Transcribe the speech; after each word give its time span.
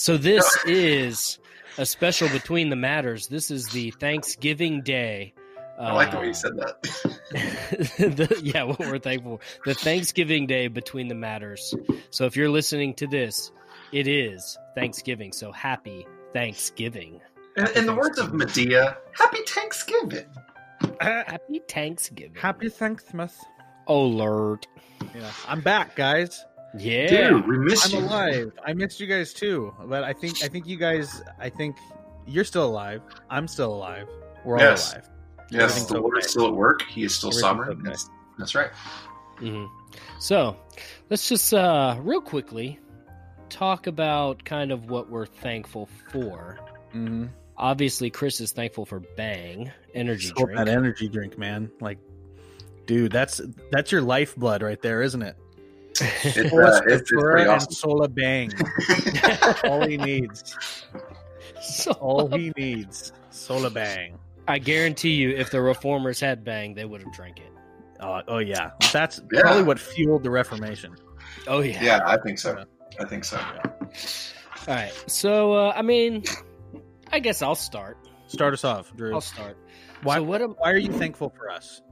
So 0.00 0.16
this 0.16 0.56
is 0.64 1.38
a 1.76 1.84
special 1.84 2.26
between 2.30 2.70
the 2.70 2.76
matters. 2.76 3.26
This 3.26 3.50
is 3.50 3.68
the 3.68 3.90
Thanksgiving 3.90 4.80
Day. 4.80 5.34
I 5.78 5.92
like 5.92 6.10
the 6.10 6.16
uh, 6.16 6.20
way 6.22 6.26
you 6.28 6.32
said 6.32 6.56
that. 6.56 6.82
the, 7.98 8.40
yeah, 8.42 8.62
what 8.62 8.78
we're 8.78 8.98
thankful. 8.98 9.42
for. 9.42 9.68
The 9.68 9.74
Thanksgiving 9.74 10.46
Day 10.46 10.68
between 10.68 11.08
the 11.08 11.14
matters. 11.14 11.74
So 12.08 12.24
if 12.24 12.34
you're 12.34 12.48
listening 12.48 12.94
to 12.94 13.06
this, 13.06 13.52
it 13.92 14.08
is 14.08 14.56
Thanksgiving. 14.74 15.34
So 15.34 15.52
happy 15.52 16.06
Thanksgiving. 16.32 17.20
In, 17.58 17.68
in 17.76 17.84
the 17.84 17.94
words 17.94 18.18
of 18.18 18.30
Madea, 18.30 18.96
Happy 19.12 19.40
Thanksgiving. 19.46 20.24
Happy 21.02 21.60
Thanksgiving. 21.68 22.40
Happy 22.40 22.70
Thanksmas. 22.70 23.34
Oh 23.86 24.04
Lord. 24.06 24.66
Yeah, 25.14 25.30
I'm 25.46 25.60
back, 25.60 25.94
guys. 25.94 26.46
Yeah. 26.78 27.30
Dude, 27.30 27.46
we 27.48 27.58
missed 27.58 27.92
I'm 27.94 28.00
you. 28.02 28.06
alive. 28.08 28.52
I 28.64 28.72
missed 28.72 29.00
you 29.00 29.06
guys 29.06 29.32
too, 29.32 29.74
but 29.86 30.04
I 30.04 30.12
think 30.12 30.42
I 30.44 30.48
think 30.48 30.66
you 30.66 30.76
guys. 30.76 31.22
I 31.38 31.48
think 31.48 31.76
you're 32.26 32.44
still 32.44 32.66
alive. 32.66 33.02
I'm 33.28 33.48
still 33.48 33.74
alive. 33.74 34.06
We're 34.44 34.56
all 34.56 34.62
Yes. 34.62 34.92
alive. 34.92 35.08
Yes, 35.50 35.62
Everything's 35.62 35.86
the 35.88 35.98
Lord 36.00 36.14
okay. 36.14 36.24
is 36.24 36.30
still 36.30 36.46
at 36.46 36.54
work. 36.54 36.82
He 36.82 37.02
is 37.02 37.14
still 37.14 37.30
Everything's 37.30 37.40
sovereign. 37.40 37.78
okay. 37.80 37.88
That's, 37.88 38.10
that's 38.38 38.54
right. 38.54 38.70
hmm 39.38 39.64
So 40.20 40.56
let's 41.10 41.28
just 41.28 41.52
uh 41.52 41.96
real 42.02 42.20
quickly 42.20 42.78
talk 43.48 43.88
about 43.88 44.44
kind 44.44 44.70
of 44.70 44.88
what 44.90 45.10
we're 45.10 45.26
thankful 45.26 45.88
for. 46.12 46.60
Mm-hmm. 46.94 47.26
Obviously, 47.56 48.10
Chris 48.10 48.40
is 48.40 48.52
thankful 48.52 48.86
for 48.86 49.00
Bang 49.00 49.70
energy 49.92 50.28
So 50.28 50.44
drink. 50.44 50.56
that 50.56 50.68
energy 50.68 51.08
drink, 51.08 51.36
man. 51.36 51.70
Like, 51.80 51.98
dude, 52.86 53.10
that's 53.10 53.40
that's 53.72 53.90
your 53.90 54.02
lifeblood 54.02 54.62
right 54.62 54.80
there, 54.80 55.02
isn't 55.02 55.20
it? 55.22 55.36
It's, 56.00 56.50
Sola 56.50 56.64
uh, 56.64 56.80
it's, 56.86 56.92
it's 56.92 57.12
Scriptura 57.12 57.20
pretty 57.32 57.42
and 57.42 57.50
awesome. 57.50 57.72
Sola 57.72 58.08
Bang. 58.08 58.52
all 59.64 59.86
he 59.86 59.96
needs. 59.96 60.56
So 61.60 61.92
All 61.92 62.28
he 62.28 62.52
needs. 62.56 63.12
Sola 63.30 63.70
Bang. 63.70 64.18
I 64.48 64.58
guarantee 64.58 65.14
you, 65.14 65.30
if 65.30 65.50
the 65.50 65.60
reformers 65.60 66.18
had 66.20 66.42
Bang, 66.44 66.74
they 66.74 66.84
would 66.84 67.02
have 67.02 67.12
drank 67.12 67.38
it. 67.38 67.52
Oh, 68.00 68.20
oh 68.28 68.38
yeah. 68.38 68.70
That's 68.92 69.20
Yeah. 69.32 69.42
probably 69.42 69.62
what 69.62 69.78
fueled 69.78 70.22
the 70.24 70.30
Reformation. 70.30 70.96
Oh 71.46 71.60
yeah. 71.60 71.82
yeah, 71.82 72.00
I 72.04 72.16
think 72.18 72.38
so. 72.38 72.64
I 72.98 73.04
think 73.04 73.24
so. 73.24 73.38
All 73.38 74.74
right. 74.74 74.92
So 75.06 75.52
uh, 75.52 75.72
I 75.76 75.82
mean, 75.82 76.24
I 77.12 77.20
guess 77.20 77.42
I'll 77.42 77.54
start. 77.54 77.98
Start 78.26 78.54
us 78.54 78.64
off, 78.64 78.94
Drew. 78.96 79.12
I'll 79.14 79.20
start. 79.20 79.56
Why, 80.02 80.16
So 80.16 80.22
what 80.22 80.40
am 80.42 80.50
why 80.58 80.70
are 80.72 80.78
you 80.78 80.92
thankful 80.92 81.30
for 81.36 81.50
us? 81.50 81.82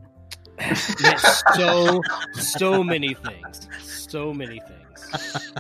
Yes, 1.00 1.44
so 1.54 2.02
so 2.34 2.82
many 2.84 3.14
things. 3.14 3.68
So 3.82 4.32
many 4.32 4.60
things. 4.60 5.52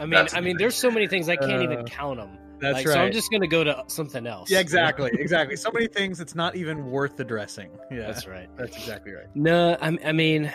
I 0.00 0.06
mean, 0.06 0.10
That's 0.10 0.34
I 0.34 0.40
mean, 0.40 0.56
there's 0.58 0.74
so 0.74 0.90
many 0.90 1.06
things 1.06 1.28
I 1.28 1.36
can't 1.36 1.60
Uh, 1.60 1.62
even 1.72 1.84
count 1.86 2.18
them. 2.18 2.38
That's 2.60 2.74
like, 2.74 2.86
right. 2.86 2.92
So 2.94 3.00
I'm 3.00 3.12
just 3.12 3.30
gonna 3.30 3.46
go 3.46 3.64
to 3.64 3.84
something 3.88 4.26
else. 4.26 4.50
yeah, 4.50 4.60
exactly, 4.60 5.10
exactly. 5.14 5.56
So 5.56 5.70
many 5.72 5.86
things 5.86 6.20
it's 6.20 6.34
not 6.34 6.56
even 6.56 6.86
worth 6.86 7.18
addressing. 7.20 7.70
Yeah, 7.90 8.06
That's 8.06 8.26
right. 8.26 8.48
that's 8.56 8.76
exactly 8.76 9.12
right. 9.12 9.26
No, 9.34 9.76
I, 9.80 9.98
I 10.04 10.12
mean, 10.12 10.52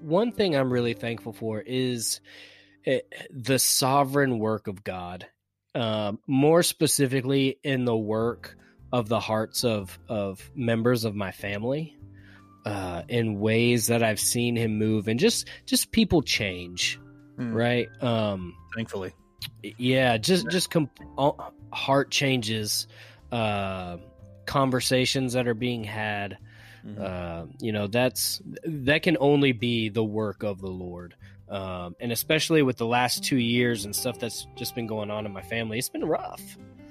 one 0.00 0.32
thing 0.32 0.54
I'm 0.56 0.72
really 0.72 0.94
thankful 0.94 1.32
for 1.32 1.60
is 1.60 2.20
eh, 2.86 3.00
the 3.30 3.58
sovereign 3.58 4.38
work 4.38 4.66
of 4.66 4.84
God. 4.84 5.26
Um, 5.74 6.18
more 6.26 6.62
specifically, 6.62 7.58
in 7.64 7.84
the 7.86 7.96
work 7.96 8.56
of 8.92 9.08
the 9.08 9.20
hearts 9.20 9.64
of 9.64 9.98
of 10.08 10.50
members 10.54 11.04
of 11.04 11.14
my 11.14 11.32
family, 11.32 11.96
uh, 12.66 13.02
in 13.08 13.40
ways 13.40 13.86
that 13.88 14.02
I've 14.02 14.20
seen 14.20 14.56
Him 14.56 14.78
move, 14.78 15.08
and 15.08 15.18
just 15.18 15.48
just 15.66 15.90
people 15.92 16.22
change, 16.22 16.98
Mm, 17.38 17.54
right? 17.54 17.88
Um, 18.02 18.54
Thankfully, 18.74 19.12
yeah 19.78 20.16
just 20.18 20.48
just 20.50 20.72
heart 21.72 22.10
changes 22.10 22.86
uh 23.32 23.96
conversations 24.46 25.32
that 25.32 25.48
are 25.48 25.54
being 25.54 25.84
had 25.84 26.38
Mhm. 26.84 27.00
uh 27.00 27.46
you 27.60 27.72
know 27.72 27.86
that's 27.86 28.42
that 28.64 29.02
can 29.02 29.16
only 29.20 29.52
be 29.52 29.88
the 29.88 30.04
work 30.04 30.42
of 30.42 30.60
the 30.60 30.68
lord 30.70 31.14
um 31.48 31.94
and 32.00 32.12
especially 32.12 32.62
with 32.62 32.76
the 32.76 32.86
last 32.86 33.24
two 33.24 33.36
years 33.36 33.84
and 33.84 33.94
stuff 33.96 34.18
that's 34.18 34.46
just 34.56 34.74
been 34.74 34.86
going 34.86 35.10
on 35.10 35.24
in 35.26 35.32
my 35.32 35.42
family 35.42 35.78
it's 35.78 35.88
been 35.88 36.04
rough 36.04 36.42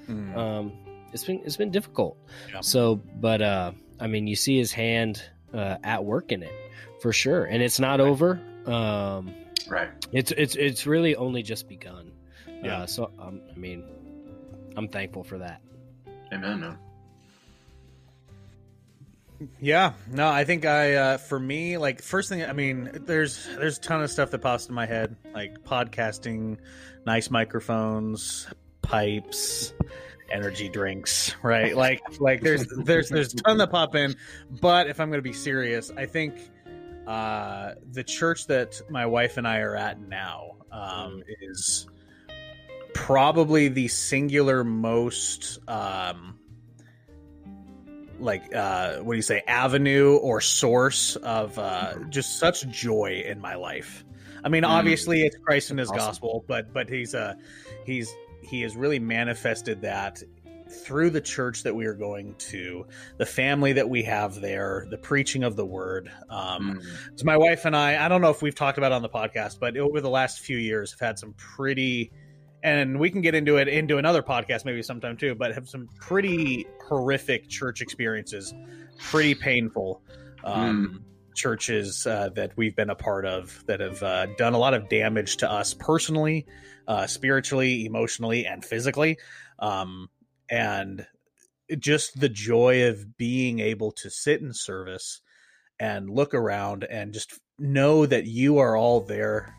Mm. 0.09 0.35
um 0.35 0.72
it's 1.13 1.23
been 1.25 1.41
it's 1.45 1.57
been 1.57 1.72
difficult 1.72 2.17
Yeah. 2.53 2.61
so 2.61 2.95
but 3.19 3.41
uh 3.41 3.72
i 3.99 4.07
mean 4.07 4.27
you 4.27 4.35
see 4.35 4.57
his 4.57 4.72
hand 4.72 5.22
uh 5.53 5.77
at 5.83 6.03
work 6.03 6.31
in 6.31 6.44
it 6.44 6.53
for 7.01 7.11
sure 7.13 7.45
and 7.45 7.61
it's 7.63 7.79
not 7.79 7.99
over 7.99 8.39
um 8.66 9.33
Right. 9.69 9.89
it's 10.11 10.31
it's 10.31 10.55
it's 10.55 10.85
really 10.85 11.16
only 11.16 11.44
just 11.44 11.69
begun. 11.69 12.11
Yeah. 12.61 12.79
Uh, 12.81 12.85
so 12.88 13.09
um, 13.19 13.39
I 13.55 13.57
mean, 13.57 13.85
I'm 14.75 14.89
thankful 14.89 15.23
for 15.23 15.38
that. 15.38 15.61
Amen, 16.33 16.59
man. 16.59 16.77
Yeah, 19.59 19.93
no, 20.11 20.28
I 20.28 20.43
think 20.43 20.66
I 20.66 20.95
uh 20.95 21.17
for 21.17 21.39
me 21.39 21.78
like 21.78 22.01
first 22.03 22.29
thing 22.29 22.43
I 22.43 22.53
mean 22.53 22.89
there's 23.05 23.45
there's 23.57 23.78
a 23.78 23.81
ton 23.81 24.03
of 24.03 24.11
stuff 24.11 24.29
that 24.31 24.39
pops 24.39 24.67
in 24.67 24.75
my 24.75 24.85
head 24.85 25.16
like 25.33 25.63
podcasting, 25.63 26.57
nice 27.05 27.31
microphones, 27.31 28.47
pipes, 28.83 29.73
energy 30.33 30.69
drinks, 30.69 31.35
right? 31.43 31.75
Like 31.75 32.01
like 32.19 32.41
there's 32.41 32.67
there's 32.85 33.09
there's 33.09 33.33
a 33.33 33.37
ton 33.37 33.57
that 33.57 33.71
pop 33.71 33.95
in, 33.95 34.15
but 34.61 34.87
if 34.87 34.99
I'm 34.99 35.09
going 35.09 35.19
to 35.19 35.23
be 35.29 35.33
serious, 35.33 35.91
I 35.95 36.05
think 36.05 36.35
uh 37.07 37.73
the 37.91 38.03
church 38.03 38.47
that 38.47 38.79
my 38.89 39.05
wife 39.05 39.37
and 39.37 39.47
I 39.47 39.59
are 39.59 39.75
at 39.75 39.99
now 39.99 40.51
um 40.71 41.23
is 41.41 41.87
probably 42.93 43.67
the 43.69 43.87
singular 43.87 44.63
most 44.63 45.59
um 45.67 46.37
like 48.19 48.53
uh 48.53 48.97
what 48.97 49.13
do 49.13 49.17
you 49.17 49.21
say 49.23 49.41
avenue 49.47 50.15
or 50.17 50.41
source 50.41 51.15
of 51.17 51.57
uh 51.57 51.95
just 52.09 52.37
such 52.37 52.67
joy 52.69 53.23
in 53.25 53.39
my 53.41 53.55
life 53.55 54.05
i 54.43 54.49
mean 54.49 54.61
Mm. 54.63 54.67
obviously 54.69 55.23
it's 55.23 55.35
christ 55.37 55.71
and 55.71 55.79
his 55.79 55.89
Awesome. 55.89 55.97
gospel 55.99 56.45
but 56.47 56.71
but 56.71 56.87
he's 56.87 57.15
uh 57.15 57.33
he's 57.85 58.13
he 58.41 58.62
has 58.62 58.75
really 58.75 59.00
manifested 59.00 59.81
that 59.81 60.22
through 60.85 61.09
the 61.09 61.19
church 61.19 61.63
that 61.63 61.75
we 61.75 61.85
are 61.85 61.94
going 61.94 62.34
to 62.35 62.85
the 63.18 63.25
family 63.25 63.74
that 63.74 63.90
we 63.90 64.03
have 64.03 64.40
there 64.40 64.88
the 64.90 64.97
preaching 64.97 65.44
of 65.44 65.57
the 65.57 65.66
word 65.66 66.09
um 66.29 66.79
Mm. 66.79 67.19
so 67.19 67.25
my 67.25 67.35
wife 67.35 67.66
and 67.66 67.75
I, 67.75 68.06
I 68.06 68.07
don't 68.07 68.22
know 68.22 68.29
if 68.29 68.41
we've 68.41 68.56
talked 68.56 68.78
about 68.78 68.94
it 68.94 68.96
on 68.96 69.02
the 69.02 69.09
podcast, 69.09 69.59
but 69.59 69.75
over 69.75 70.00
the 70.00 70.09
last 70.09 70.40
few 70.40 70.57
years, 70.57 70.91
have 70.91 71.00
had 71.02 71.19
some 71.19 71.34
pretty, 71.38 72.12
and 72.63 72.97
we 73.00 73.09
can 73.09 73.19
get 73.22 73.35
into 73.35 73.57
it 73.57 73.68
into 73.68 73.97
another 73.97 74.22
podcast 74.24 74.63
maybe 74.63 74.81
sometime 74.81 75.18
too, 75.18 75.35
but 75.35 75.53
have 75.53 75.68
some 75.68 75.90
pretty 76.00 76.66
horrific 76.88 77.50
church 77.50 77.81
experiences, 77.81 78.53
pretty 78.97 79.35
painful 79.35 80.02
um, 80.46 81.03
churches 81.35 82.08
uh, 82.08 82.29
that 82.35 82.52
we've 82.56 82.75
been 82.75 82.90
a 82.90 82.96
part 82.96 83.25
of 83.25 83.63
that 83.68 83.79
have 83.81 84.02
uh, 84.03 84.25
done 84.38 84.53
a 84.53 84.58
lot 84.58 84.73
of 84.73 84.88
damage 84.90 85.38
to 85.38 85.52
us 85.52 85.73
personally, 85.73 86.46
uh, 86.87 87.07
spiritually, 87.07 87.85
emotionally, 87.85 88.45
and 88.45 88.63
physically. 88.63 89.17
Um, 89.59 90.09
and 90.49 91.05
just 91.79 92.19
the 92.19 92.29
joy 92.29 92.87
of 92.89 93.17
being 93.17 93.59
able 93.59 93.91
to 93.93 94.09
sit 94.09 94.41
in 94.41 94.53
service 94.53 95.22
and 95.79 96.09
look 96.09 96.33
around 96.33 96.83
and 96.83 97.13
just 97.13 97.39
know 97.57 98.05
that 98.05 98.25
you 98.25 98.57
are 98.57 98.75
all 98.75 98.99
there 99.01 99.55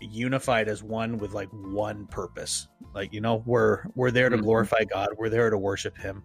unified 0.00 0.68
as 0.68 0.82
one 0.82 1.18
with 1.18 1.32
like 1.32 1.48
one 1.52 2.06
purpose. 2.08 2.66
Like 2.94 3.12
you 3.12 3.20
know 3.20 3.42
we're 3.46 3.84
we're 3.94 4.10
there 4.10 4.28
to 4.28 4.36
Mhm. 4.36 4.42
glorify 4.42 4.84
god. 4.84 5.10
We're 5.16 5.28
there 5.28 5.50
to 5.50 5.56
worship 5.58 5.96
him. 5.96 6.24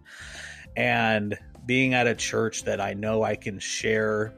And 0.76 1.38
being 1.66 1.94
at 1.94 2.06
a 2.06 2.14
church 2.14 2.64
that 2.64 2.80
i 2.80 2.94
know 2.94 3.22
i 3.22 3.36
can 3.36 3.58
share 3.58 4.32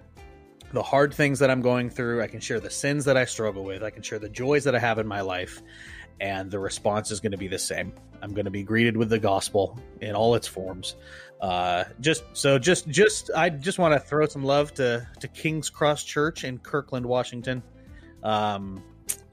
the 0.73 0.83
hard 0.83 1.15
things 1.15 1.39
that 1.39 1.49
i'm 1.51 1.61
going 1.63 1.89
through. 1.89 2.21
I 2.23 2.27
can 2.27 2.41
share 2.41 2.59
the 2.61 2.71
sins 2.71 3.05
that 3.07 3.17
i 3.17 3.25
struggle 3.25 3.65
with. 3.65 3.83
I 3.85 3.91
can 3.91 4.03
share 4.03 4.19
the 4.19 4.29
joys 4.29 4.65
that 4.65 4.75
i 4.75 4.79
have 4.79 4.99
in 4.99 5.07
my 5.07 5.21
life 5.21 5.63
and 6.21 6.51
the 6.51 6.59
response 6.59 7.11
is 7.11 7.21
going 7.21 7.33
to 7.33 7.39
be 7.39 7.49
the 7.49 7.59
same 7.59 7.93
i'm 8.23 8.33
going 8.35 8.45
to 8.45 8.51
be 8.51 8.63
greeted 8.63 8.97
with 8.97 9.09
the 9.09 9.19
gospel 9.19 9.79
in 10.01 10.15
all 10.15 10.35
its 10.35 10.47
forms 10.47 10.97
uh 11.41 11.85
just 12.01 12.23
so 12.33 12.59
just 12.59 12.89
just 12.89 13.31
i 13.37 13.49
just 13.49 13.79
want 13.79 13.95
to 13.95 14.01
throw 14.01 14.27
some 14.27 14.45
love 14.45 14.73
to 14.75 15.07
to 15.19 15.29
king's 15.29 15.71
cross 15.71 16.05
church 16.05 16.45
in 16.45 16.59
kirkland 16.59 17.05
washington 17.07 17.63
um 18.23 18.83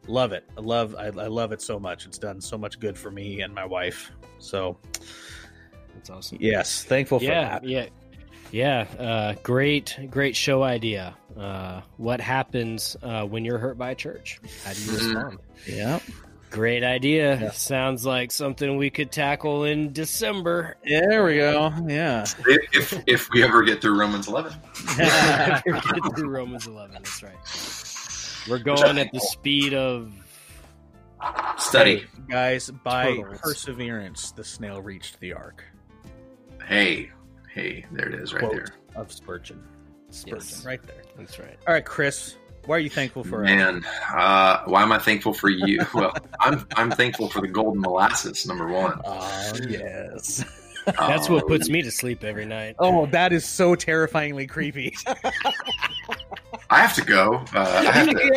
love 0.08 0.32
it 0.32 0.46
i 0.58 0.62
love 0.62 0.96
I, 0.96 1.08
I 1.08 1.28
love 1.28 1.52
it 1.52 1.62
so 1.62 1.80
much 1.80 2.06
it's 2.06 2.18
done 2.18 2.40
so 2.40 2.58
much 2.58 2.80
good 2.80 2.98
for 2.98 3.12
me 3.12 3.42
and 3.42 3.54
my 3.54 3.66
wife 3.66 4.12
so 4.40 4.78
That's 5.96 6.10
awesome. 6.10 6.38
yes 6.40 6.84
thankful 6.84 7.20
for 7.20 7.26
that 7.26 7.64
yeah, 7.68 7.88
yeah. 8.50 8.82
Uh, 8.98 9.34
great, 9.44 9.98
great 10.10 10.34
show 10.34 10.64
idea. 10.64 11.18
Uh, 11.38 11.82
what 11.98 12.22
happens 12.22 12.96
uh, 13.04 13.26
when 13.26 13.44
you're 13.44 13.58
hurt 13.58 13.78
by 13.78 13.92
a 13.92 13.96
church? 13.96 14.40
How 14.64 14.72
do 14.72 14.82
you 14.84 14.92
Mhm. 14.92 14.96
respond? 15.16 15.40
yeah 15.68 16.00
Great 16.50 16.84
idea. 16.84 17.40
Yeah. 17.40 17.52
Sounds 17.52 18.06
like 18.06 18.32
something 18.32 18.78
we 18.78 18.90
could 18.90 19.12
tackle 19.12 19.66
in 19.66 19.92
December. 19.94 20.78
there 20.86 21.26
we 21.26 21.36
go 21.36 21.74
yeah 21.88 22.26
If, 22.48 22.74
if 22.94 23.04
if 23.06 23.30
we 23.32 23.44
ever 23.44 23.64
get 23.64 23.82
through 23.82 24.00
Romans 24.00 24.28
11, 24.28 24.54
Get 24.98 25.64
through 26.16 26.30
Romans 26.30 26.66
11. 26.68 26.94
That's 26.94 27.22
right. 27.24 28.50
We're 28.50 28.64
going 28.64 28.98
at 28.98 29.12
the 29.12 29.20
speed 29.20 29.74
of 29.74 30.12
Study. 31.58 32.06
Guys, 32.30 32.70
by 32.84 33.16
Turtles. 33.18 33.42
perseverance, 33.42 34.32
the 34.32 34.44
snail 34.44 34.82
reached 34.82 35.20
the 35.20 35.34
ark. 35.34 35.64
Hey, 36.66 37.10
hey, 37.52 37.86
there 37.92 38.08
it 38.08 38.14
is, 38.16 38.34
right 38.34 38.40
Quote 38.44 38.54
there. 38.54 38.68
of 38.96 39.12
Spurgeon. 39.12 39.62
Spurgeon, 40.12 40.38
Yes. 40.40 40.66
right 40.66 40.82
there. 40.84 41.02
That's 41.18 41.40
right. 41.40 41.58
All 41.68 41.74
right, 41.74 41.84
Chris, 41.84 42.36
why 42.68 42.76
are 42.76 42.80
you 42.80 42.90
thankful 42.90 43.24
for? 43.24 43.44
Man, 43.44 43.86
uh, 44.14 44.64
why 44.66 44.84
am 44.84 44.92
I 44.92 45.00
thankful 45.00 45.34
for 45.34 45.50
you? 45.50 45.86
well, 45.94 46.14
I'm 46.40 46.68
I'm 46.76 46.92
thankful 46.92 47.30
for 47.30 47.42
the 47.42 47.48
golden 47.48 47.82
molasses. 47.82 48.46
Number 48.46 48.68
one. 48.68 49.00
Oh 49.06 49.52
yes. 49.68 50.44
That's 50.86 51.30
what 51.30 51.48
puts 51.48 51.70
me 51.70 51.82
to 51.82 51.92
sleep 51.92 52.24
every 52.24 52.46
night. 52.46 52.76
Oh, 52.80 53.08
that 53.08 53.34
is 53.34 53.44
so 53.46 53.76
terrifyingly 53.76 54.48
creepy. 54.48 54.96
I 56.70 56.80
have 56.80 56.94
to 56.96 57.02
go. 57.02 57.44
Uh, 57.54 57.84
I 57.86 57.92
have 57.92 58.10
to. 58.10 58.32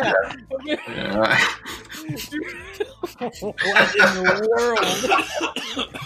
Yeah. 0.65 0.77
yeah. 0.89 1.39
what 3.39 3.55
in 3.95 4.13
the 4.15 4.31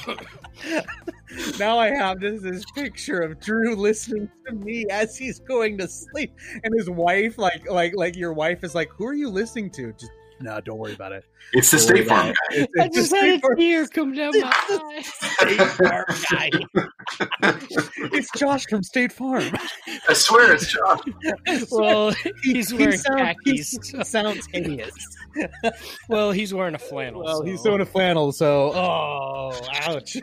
world? 0.05 1.14
Now 1.59 1.77
I 1.77 1.89
have 1.89 2.19
this, 2.19 2.41
this 2.41 2.65
picture 2.73 3.19
of 3.21 3.39
Drew 3.39 3.75
listening 3.75 4.29
to 4.47 4.53
me 4.53 4.85
as 4.89 5.17
he's 5.17 5.39
going 5.39 5.77
to 5.79 5.87
sleep, 5.87 6.33
and 6.63 6.73
his 6.77 6.89
wife, 6.89 7.37
like, 7.37 7.69
like, 7.69 7.93
like 7.95 8.15
your 8.15 8.33
wife 8.33 8.63
is 8.63 8.75
like, 8.75 8.89
"Who 8.91 9.05
are 9.05 9.13
you 9.13 9.29
listening 9.29 9.69
to?" 9.71 9.93
Just 9.93 10.11
no, 10.39 10.59
don't 10.61 10.77
worry 10.77 10.93
about 10.93 11.11
it. 11.13 11.23
It's 11.53 11.71
the 11.71 11.79
State 11.79 12.07
Farm 12.07 12.27
guy. 12.27 12.33
It's, 12.51 12.73
I 12.79 12.87
just 12.89 13.11
had 13.11 13.19
State 13.19 13.37
a 13.37 13.39
Farm- 13.39 13.57
tear 13.57 13.87
come 13.87 14.13
down 14.13 14.31
my 14.39 14.51
eye. 14.53 15.01
State 15.01 15.61
Farm 15.61 16.05
guy. 16.31 16.49
it's 18.13 18.29
Josh 18.37 18.65
from 18.67 18.83
State 18.83 19.11
Farm. 19.13 19.51
I 20.09 20.13
swear 20.13 20.53
it's 20.53 20.71
Josh. 20.71 20.99
Well, 21.71 22.13
he's 22.43 22.69
He 22.71 22.77
wearing 22.77 22.99
khakis. 22.99 23.71
He 23.91 24.03
sounds 24.03 24.47
hideous. 24.47 24.93
Well, 26.07 26.31
he's 26.31 26.53
wearing 26.53 26.75
a 26.75 26.79
flannel. 26.79 27.21
Well, 27.21 27.41
he's 27.41 27.61
so- 27.61 27.71
doing 27.71 27.81
a 27.81 27.85
flannel, 27.85 28.31
so 28.31 28.71
oh, 28.73 29.51
ouch. 29.81 30.15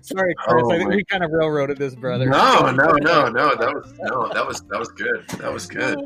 Sorry, 0.00 0.34
Chris. 0.38 0.64
Oh, 0.64 0.70
I 0.72 0.78
think 0.78 0.88
we 0.88 1.04
kind 1.04 1.22
of 1.22 1.30
railroaded 1.30 1.76
this, 1.76 1.94
brother. 1.94 2.30
No, 2.30 2.70
no, 2.70 2.92
no, 2.92 3.28
no. 3.28 3.54
That 3.56 3.74
was 3.74 3.92
no. 3.98 4.28
That 4.32 4.46
was 4.46 4.62
that 4.70 4.78
was 4.78 4.88
good. 4.88 5.28
That 5.38 5.52
was 5.52 5.66
good. 5.66 5.98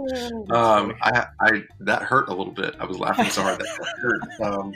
Um, 0.51 0.95
I, 1.03 1.27
I 1.41 1.63
that 1.81 2.03
hurt 2.03 2.29
a 2.29 2.35
little 2.35 2.53
bit. 2.53 2.75
I 2.81 2.85
was 2.85 2.99
laughing 2.99 3.31
so 3.31 3.43
hard 3.43 3.61
that 3.61 3.67
that 3.69 3.77
hurt. 3.77 3.78
Um, 4.41 4.75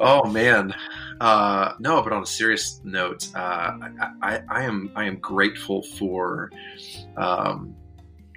oh 0.00 0.24
man, 0.28 0.74
uh, 1.20 1.74
no. 1.78 2.02
But 2.02 2.12
on 2.12 2.22
a 2.22 2.26
serious 2.26 2.80
note, 2.84 3.28
uh, 3.34 3.38
I, 3.38 4.10
I, 4.22 4.40
I 4.48 4.62
am 4.64 4.90
I 4.96 5.04
am 5.04 5.16
grateful 5.18 5.82
for 5.82 6.50
um, 7.16 7.74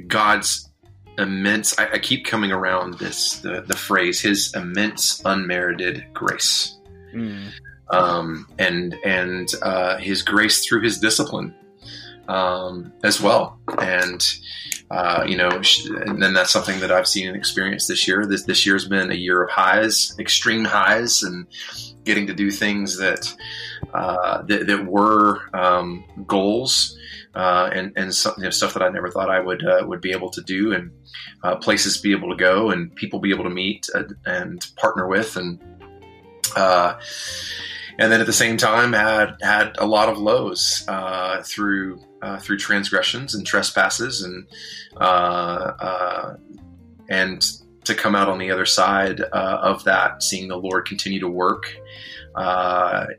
God's 0.07 0.69
immense. 1.17 1.77
I, 1.79 1.93
I 1.93 1.97
keep 1.99 2.25
coming 2.25 2.51
around 2.51 2.95
this 2.99 3.39
the, 3.39 3.61
the 3.61 3.75
phrase 3.75 4.21
His 4.21 4.53
immense 4.53 5.21
unmerited 5.25 6.05
grace 6.13 6.75
Mm. 7.13 7.49
um, 7.89 8.47
and 8.59 8.95
and 9.03 9.51
uh, 9.63 9.97
his 9.97 10.21
grace 10.21 10.63
through 10.63 10.81
his 10.81 10.99
discipline 10.99 11.55
um, 12.29 12.93
as 13.03 13.19
well. 13.19 13.59
And 13.79 14.23
uh, 14.91 15.23
you 15.27 15.35
know, 15.35 15.61
and 16.05 16.21
then 16.21 16.33
that's 16.33 16.51
something 16.51 16.79
that 16.79 16.91
I've 16.91 17.07
seen 17.07 17.27
and 17.27 17.35
experienced 17.35 17.87
this 17.87 18.07
year. 18.07 18.25
This 18.25 18.43
this 18.43 18.65
year's 18.65 18.87
been 18.87 19.11
a 19.11 19.15
year 19.15 19.43
of 19.43 19.51
highs, 19.51 20.15
extreme 20.17 20.65
highs, 20.65 21.21
and 21.23 21.45
getting 22.05 22.27
to 22.27 22.33
do 22.33 22.49
things 22.49 22.97
that 22.97 23.31
uh, 23.93 24.43
that, 24.43 24.67
that 24.67 24.85
were 24.85 25.39
um, 25.53 26.05
goals. 26.25 26.95
Uh, 27.35 27.69
and 27.71 27.93
and 27.95 28.13
some, 28.13 28.33
you 28.37 28.45
know, 28.45 28.49
stuff 28.49 28.73
that 28.73 28.81
I 28.81 28.89
never 28.89 29.11
thought 29.11 29.29
I 29.29 29.39
would 29.39 29.63
uh, 29.63 29.85
would 29.85 30.01
be 30.01 30.11
able 30.11 30.31
to 30.31 30.41
do, 30.41 30.73
and 30.73 30.91
uh, 31.43 31.57
places 31.57 31.99
be 31.99 32.11
able 32.11 32.29
to 32.29 32.35
go, 32.35 32.71
and 32.71 32.93
people 32.95 33.19
be 33.19 33.29
able 33.29 33.43
to 33.43 33.51
meet 33.51 33.87
uh, 33.93 34.05
and 34.25 34.65
partner 34.77 35.07
with, 35.07 35.37
and 35.37 35.59
uh, 36.55 36.99
and 37.99 38.11
then 38.11 38.19
at 38.19 38.25
the 38.25 38.33
same 38.33 38.57
time 38.57 38.93
had 38.93 39.35
had 39.43 39.75
a 39.77 39.85
lot 39.85 40.09
of 40.09 40.17
lows 40.17 40.87
through 41.43 42.01
uh, 42.21 42.37
through 42.39 42.57
transgressions 42.57 43.35
and 43.35 43.45
trespasses 43.45 44.23
and 44.23 44.47
uh, 44.97 45.73
uh, 45.79 46.35
and 47.09 47.51
to 47.85 47.95
come 47.95 48.15
out 48.15 48.27
on 48.27 48.37
the 48.37 48.51
other 48.51 48.65
side 48.65 49.21
of 49.21 49.83
that, 49.85 50.21
seeing 50.21 50.47
the 50.47 50.57
Lord 50.57 50.85
continue 50.85 51.19
to 51.21 51.27
work 51.27 51.75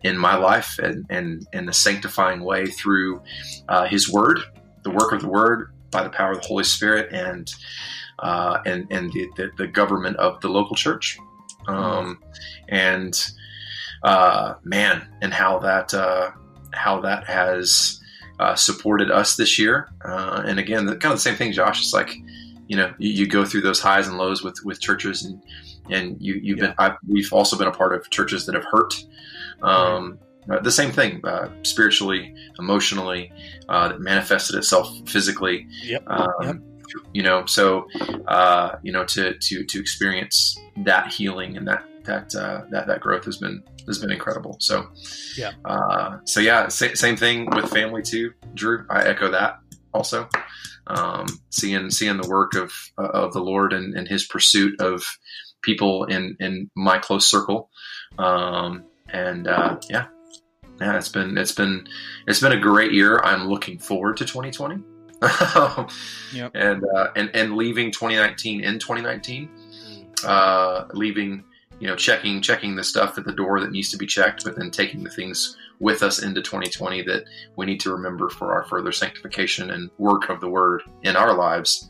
in 0.05 0.17
my 0.17 0.37
life 0.37 0.79
and, 0.79 1.05
and 1.11 1.47
in 1.52 1.69
a 1.69 1.73
sanctifying 1.73 2.41
way 2.41 2.67
through 2.67 3.20
His 3.88 4.08
Word, 4.08 4.38
the 4.85 4.91
work 4.91 5.12
of 5.12 5.23
the 5.23 5.29
Word 5.29 5.73
by 5.91 6.05
the 6.05 6.11
power 6.11 6.32
of 6.32 6.43
the 6.43 6.46
Holy 6.46 6.62
Spirit, 6.62 7.12
and 7.12 7.53
and 8.23 8.87
and 8.93 9.12
the, 9.12 9.29
the, 9.37 9.50
the 9.56 9.67
government 9.67 10.17
of 10.19 10.41
the 10.41 10.49
local 10.49 10.76
church, 10.76 11.19
um, 11.67 12.20
and 12.69 13.32
uh, 14.03 14.55
man, 14.62 15.08
and 15.20 15.32
how 15.32 15.58
that 15.58 15.93
uh, 15.94 16.31
how 16.73 17.00
that 17.00 17.25
has 17.25 18.00
uh, 18.41 18.55
supported 18.55 19.11
us 19.11 19.37
this 19.37 19.59
year. 19.59 19.91
Uh, 20.03 20.43
and 20.47 20.59
again, 20.59 20.87
the, 20.87 20.97
kind 20.97 21.13
of 21.13 21.19
the 21.19 21.23
same 21.23 21.37
thing, 21.37 21.53
Josh. 21.53 21.81
It's 21.81 21.93
like 21.93 22.17
you 22.69 22.77
know 22.77 22.93
you, 22.99 23.11
you 23.11 23.27
go 23.29 23.45
through 23.45 23.61
those 23.61 23.81
highs 23.81 24.09
and 24.09 24.17
lows 24.17 24.43
with 24.43 24.57
with 24.65 24.81
churches, 24.81 25.25
and 25.25 25.43
and 25.91 26.17
you 26.19 26.41
you've 26.43 26.59
been 26.59 26.75
I've, 26.79 26.97
we've 27.07 27.33
also 27.33 27.57
been 27.59 27.69
a 27.69 27.73
part 27.73 27.95
of 27.95 28.09
churches 28.11 28.47
that 28.47 28.55
have 28.55 28.65
hurt. 28.65 28.95
Um, 29.63 30.19
uh, 30.51 30.59
the 30.61 30.73
same 30.73 30.91
thing, 30.91 31.21
uh, 31.25 31.51
spiritually, 31.65 32.35
emotionally, 32.59 33.31
uh, 33.69 33.89
that 33.89 34.01
manifested 34.01 34.57
itself 34.57 34.91
physically. 35.07 35.67
Yep. 35.85 36.03
Um, 36.07 36.65
Yep. 36.93 37.05
You 37.13 37.23
know, 37.23 37.47
so 37.47 37.87
uh, 38.27 38.77
you 38.83 38.91
know 38.91 39.05
to 39.05 39.39
to 39.39 39.65
to 39.65 39.81
experience 39.81 40.59
that 40.79 41.13
healing 41.13 41.57
and 41.57 41.69
that 41.69 41.85
that 42.05 42.35
uh, 42.35 42.62
that 42.70 42.87
that 42.87 43.00
growth 43.00 43.25
has 43.25 43.37
been 43.38 43.62
has 43.87 43.99
been 43.99 44.11
incredible. 44.12 44.56
So 44.61 44.88
Yeah. 45.37 45.52
uh, 45.64 46.19
so 46.25 46.41
yeah, 46.41 46.69
sa- 46.69 46.94
same 46.94 47.17
thing 47.17 47.49
with 47.50 47.70
family 47.70 48.02
too, 48.02 48.32
Drew. 48.55 48.87
I 48.91 49.05
echo 49.05 49.31
that 49.31 49.58
also. 49.93 50.29
Um, 50.86 51.27
seeing 51.51 51.91
seeing 51.91 52.17
the 52.20 52.29
work 52.29 52.55
of 52.55 52.72
uh, 52.98 53.03
of 53.08 53.32
the 53.32 53.41
Lord 53.41 53.72
and, 53.72 53.94
and 53.94 54.08
His 54.08 54.25
pursuit 54.27 54.81
of 54.81 55.05
people 55.63 56.05
in 56.05 56.36
in 56.41 56.70
my 56.75 56.98
close 56.98 57.27
circle, 57.27 57.70
um, 58.19 58.84
and 59.08 59.46
uh, 59.46 59.77
yeah, 59.89 60.06
yeah, 60.81 60.96
it's 60.96 61.08
been 61.10 61.39
it's 61.39 61.53
been 61.53 61.86
it's 62.27 62.41
been 62.41 62.53
a 62.53 62.58
great 62.58 62.93
year. 62.93 63.20
I'm 63.22 63.46
looking 63.48 63.79
forward 63.79 64.17
to 64.17 64.25
2020. 64.25 64.82
Yep. 66.32 66.53
And 66.55 66.82
uh, 66.96 67.08
and 67.17 67.31
and 67.34 67.56
leaving 67.56 67.91
2019 67.93 68.63
in 68.65 68.79
2019, 68.79 69.48
uh, 70.25 70.84
leaving 70.94 71.44
you 71.81 71.89
know 71.89 71.96
checking 71.96 72.41
checking 72.41 72.77
the 72.77 72.84
stuff 72.84 73.19
at 73.19 73.25
the 73.25 73.32
door 73.32 73.58
that 73.60 73.72
needs 73.72 73.91
to 73.91 73.96
be 73.96 74.06
checked, 74.06 74.44
but 74.44 74.56
then 74.56 74.70
taking 74.70 75.03
the 75.03 75.10
things 75.10 75.56
with 75.81 76.03
us 76.03 76.22
into 76.22 76.43
2020 76.43 77.03
that 77.03 77.25
we 77.56 77.67
need 77.67 77.81
to 77.81 77.91
remember 77.91 78.29
for 78.29 78.53
our 78.53 78.65
further 78.65 78.93
sanctification 78.93 79.70
and 79.70 79.91
work 79.99 80.29
of 80.29 80.41
the 80.41 80.49
Word 80.49 80.82
in 81.03 81.17
our 81.17 81.34
lives. 81.34 81.89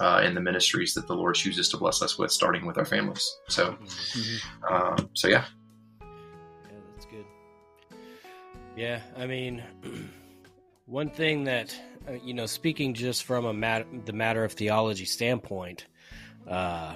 Uh, 0.00 0.22
in 0.24 0.32
the 0.32 0.40
ministries 0.40 0.94
that 0.94 1.08
the 1.08 1.12
Lord 1.14 1.34
chooses 1.34 1.68
to 1.70 1.76
bless 1.76 2.02
us 2.02 2.16
with, 2.16 2.30
starting 2.30 2.64
with 2.64 2.78
our 2.78 2.84
families. 2.84 3.36
So, 3.48 3.76
Mhm. 4.12 4.70
um, 4.70 5.10
so 5.14 5.26
yeah, 5.26 5.44
Yeah, 6.00 6.78
that's 6.94 7.06
good. 7.06 7.24
Yeah, 8.76 9.00
I 9.16 9.26
mean, 9.26 9.64
one 10.86 11.10
thing 11.10 11.42
that 11.44 11.74
uh, 12.08 12.12
you 12.22 12.32
know, 12.32 12.46
speaking 12.46 12.94
just 12.94 13.24
from 13.24 13.44
a 13.44 13.52
mat- 13.52 13.88
the 14.06 14.12
matter 14.12 14.44
of 14.44 14.52
theology 14.52 15.04
standpoint, 15.04 15.86
uh, 16.46 16.94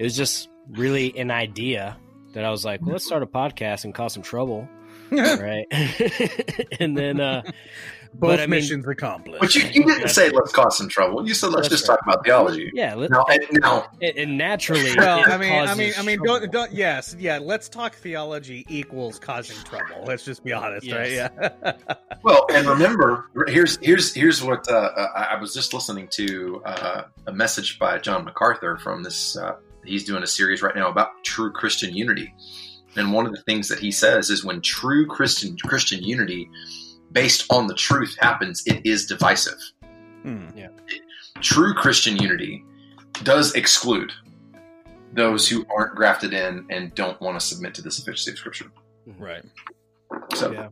it 0.00 0.04
was 0.04 0.16
just 0.16 0.48
really 0.70 1.16
an 1.18 1.30
idea 1.30 1.94
that 2.32 2.42
I 2.42 2.50
was 2.50 2.64
like, 2.64 2.80
well, 2.80 2.92
let's 2.92 3.04
start 3.04 3.22
a 3.22 3.26
podcast 3.26 3.84
and 3.84 3.94
cause 3.94 4.14
some 4.14 4.22
trouble, 4.22 4.66
right? 5.12 5.66
and 6.80 6.96
then, 6.96 7.20
uh, 7.20 7.42
Both 8.14 8.30
but 8.30 8.40
I 8.40 8.44
mean, 8.44 8.50
missions 8.50 8.88
accomplished. 8.88 9.40
but 9.40 9.54
you, 9.54 9.62
you 9.72 9.84
didn't 9.84 10.08
say 10.08 10.30
let's 10.30 10.52
cause 10.52 10.78
some 10.78 10.88
trouble. 10.88 11.28
You 11.28 11.34
said 11.34 11.48
let's 11.48 11.68
That's 11.68 11.82
just 11.82 11.86
talk 11.86 12.00
about 12.02 12.24
theology. 12.24 12.70
yeah, 12.72 12.94
let, 12.94 13.10
Now, 13.10 13.24
and, 13.28 13.40
now, 13.52 13.88
and, 14.00 14.16
and 14.16 14.38
naturally, 14.38 14.94
well, 14.96 15.22
I 15.30 15.36
mean, 15.36 15.52
I 15.52 15.74
mean, 15.74 15.92
I 15.98 16.02
mean, 16.02 16.18
don't, 16.24 16.50
don't, 16.50 16.72
yes, 16.72 17.14
yeah. 17.18 17.38
Let's 17.38 17.68
talk 17.68 17.94
theology 17.94 18.64
equals 18.70 19.18
causing 19.18 19.62
trouble. 19.64 20.04
Let's 20.06 20.24
just 20.24 20.42
be 20.42 20.54
honest, 20.54 20.90
right? 20.90 21.12
Yeah. 21.12 21.50
well, 22.22 22.46
and 22.54 22.66
remember, 22.66 23.26
here's 23.48 23.76
here's 23.82 24.14
here's 24.14 24.42
what 24.42 24.66
uh, 24.70 25.08
I 25.14 25.34
I 25.34 25.40
was 25.40 25.52
just 25.52 25.74
listening 25.74 26.08
to 26.12 26.62
uh, 26.64 27.02
a 27.26 27.32
message 27.32 27.78
by 27.78 27.98
John 27.98 28.24
MacArthur 28.24 28.78
from 28.78 29.02
this. 29.02 29.36
Uh, 29.36 29.56
he's 29.84 30.04
doing 30.04 30.22
a 30.22 30.26
series 30.26 30.62
right 30.62 30.74
now 30.74 30.88
about 30.88 31.10
true 31.24 31.52
Christian 31.52 31.94
unity, 31.94 32.32
and 32.96 33.12
one 33.12 33.26
of 33.26 33.32
the 33.32 33.42
things 33.42 33.68
that 33.68 33.78
he 33.78 33.90
says 33.90 34.30
is 34.30 34.44
when 34.44 34.60
true 34.60 35.06
Christian 35.06 35.56
Christian 35.58 36.02
unity, 36.02 36.48
based 37.12 37.46
on 37.50 37.66
the 37.66 37.74
truth, 37.74 38.16
happens, 38.18 38.62
it 38.66 38.84
is 38.84 39.06
divisive. 39.06 39.58
Hmm. 40.22 40.48
True 41.40 41.72
Christian 41.74 42.16
unity 42.16 42.64
does 43.22 43.54
exclude 43.54 44.12
those 45.12 45.48
who 45.48 45.64
aren't 45.74 45.94
grafted 45.96 46.32
in 46.34 46.66
and 46.70 46.94
don't 46.94 47.20
want 47.20 47.38
to 47.40 47.44
submit 47.44 47.74
to 47.74 47.82
the 47.82 47.90
sufficiency 47.90 48.30
of 48.32 48.38
Scripture. 48.38 48.70
Right. 49.18 49.44
So. 50.34 50.52
yeah 50.52 50.68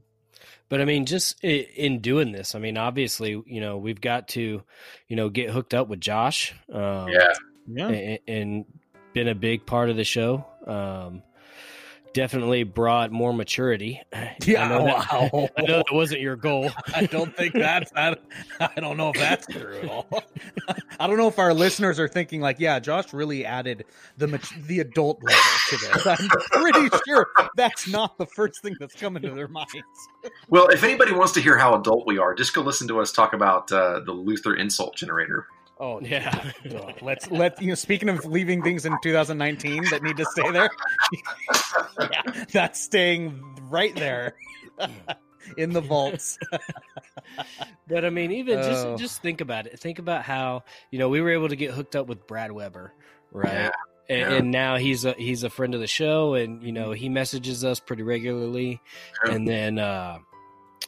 but 0.68 0.80
i 0.80 0.84
mean 0.84 1.06
just 1.06 1.42
in 1.42 2.00
doing 2.00 2.32
this 2.32 2.54
i 2.54 2.58
mean 2.58 2.76
obviously 2.76 3.40
you 3.46 3.60
know 3.60 3.78
we've 3.78 4.00
got 4.00 4.28
to 4.28 4.62
you 5.08 5.16
know 5.16 5.28
get 5.28 5.50
hooked 5.50 5.74
up 5.74 5.88
with 5.88 6.00
josh 6.00 6.54
um, 6.72 7.08
Yeah, 7.08 7.32
Yeah. 7.66 7.88
and, 7.88 8.18
and 8.28 8.64
been 9.18 9.26
a 9.26 9.34
big 9.34 9.66
part 9.66 9.90
of 9.90 9.96
the 9.96 10.04
show 10.04 10.46
Um, 10.64 11.24
definitely 12.14 12.62
brought 12.62 13.10
more 13.10 13.32
maturity. 13.32 14.00
Yeah, 14.44 14.64
I 14.64 14.68
know 14.68 14.84
that, 14.84 15.12
wow. 15.12 15.48
I 15.58 15.62
know 15.62 15.76
that 15.78 15.92
wasn't 15.92 16.20
your 16.20 16.36
goal. 16.36 16.70
I 16.94 17.06
don't 17.06 17.36
think 17.36 17.52
that's 17.52 17.90
I, 17.96 18.14
I 18.60 18.80
don't 18.80 18.96
know 18.96 19.10
if 19.10 19.16
that's 19.16 19.46
true 19.46 19.80
at 19.82 19.88
all. 19.88 20.08
I 21.00 21.08
don't 21.08 21.16
know 21.16 21.26
if 21.26 21.40
our 21.40 21.52
listeners 21.52 21.98
are 21.98 22.06
thinking 22.06 22.40
like, 22.40 22.60
yeah, 22.60 22.78
Josh 22.78 23.12
really 23.12 23.44
added 23.44 23.86
the 24.16 24.28
mat- 24.28 24.48
the 24.66 24.78
adult 24.80 25.20
level 25.24 25.42
to 25.70 25.76
this. 25.76 26.06
I'm 26.06 26.28
pretty 26.52 26.88
sure 27.04 27.26
that's 27.56 27.88
not 27.88 28.18
the 28.18 28.26
first 28.26 28.62
thing 28.62 28.76
that's 28.78 28.94
coming 28.94 29.22
to 29.22 29.30
their 29.30 29.48
minds. 29.48 29.72
Well, 30.48 30.68
if 30.68 30.84
anybody 30.84 31.12
wants 31.12 31.32
to 31.32 31.40
hear 31.40 31.58
how 31.58 31.74
adult 31.74 32.06
we 32.06 32.18
are, 32.18 32.34
just 32.34 32.54
go 32.54 32.62
listen 32.62 32.86
to 32.86 33.00
us 33.00 33.10
talk 33.10 33.32
about 33.32 33.72
uh, 33.72 34.00
the 34.00 34.12
Luther 34.12 34.54
insult 34.54 34.94
generator. 34.94 35.48
Oh 35.80 36.00
Yeah. 36.02 36.52
Ugh, 36.74 36.94
let's 37.02 37.30
let 37.30 37.60
you 37.62 37.68
know. 37.68 37.74
Speaking 37.74 38.08
of 38.08 38.24
leaving 38.24 38.62
things 38.62 38.84
in 38.86 38.96
2019 39.02 39.84
that 39.90 40.02
need 40.02 40.16
to 40.16 40.24
stay 40.24 40.50
there, 40.50 40.70
yeah, 42.00 42.44
that's 42.52 42.80
staying 42.80 43.42
right 43.70 43.94
there 43.94 44.34
in 45.56 45.72
the 45.72 45.80
vaults. 45.80 46.38
But 47.86 48.04
I 48.04 48.10
mean, 48.10 48.32
even 48.32 48.58
Oh. 48.58 48.62
just 48.62 48.98
just 49.02 49.22
think 49.22 49.40
about 49.40 49.66
it. 49.66 49.78
Think 49.78 49.98
about 49.98 50.22
how 50.22 50.64
you 50.90 50.98
know 50.98 51.08
we 51.08 51.20
were 51.20 51.30
able 51.30 51.48
to 51.48 51.56
get 51.56 51.70
hooked 51.72 51.94
up 51.96 52.06
with 52.06 52.26
Brad 52.26 52.52
Weber, 52.52 52.92
right? 53.32 53.52
Yeah, 53.52 53.70
and, 54.08 54.18
yeah. 54.20 54.32
and 54.32 54.50
now 54.50 54.76
he's 54.76 55.04
a 55.04 55.12
he's 55.12 55.42
a 55.44 55.50
friend 55.50 55.74
of 55.74 55.80
the 55.80 55.86
show, 55.86 56.34
and 56.34 56.62
you 56.62 56.72
know 56.72 56.92
he 56.92 57.08
messages 57.08 57.64
us 57.64 57.80
pretty 57.80 58.02
regularly. 58.02 58.80
Yeah. 59.24 59.32
And 59.32 59.46
then 59.48 59.78
uh, 59.78 60.18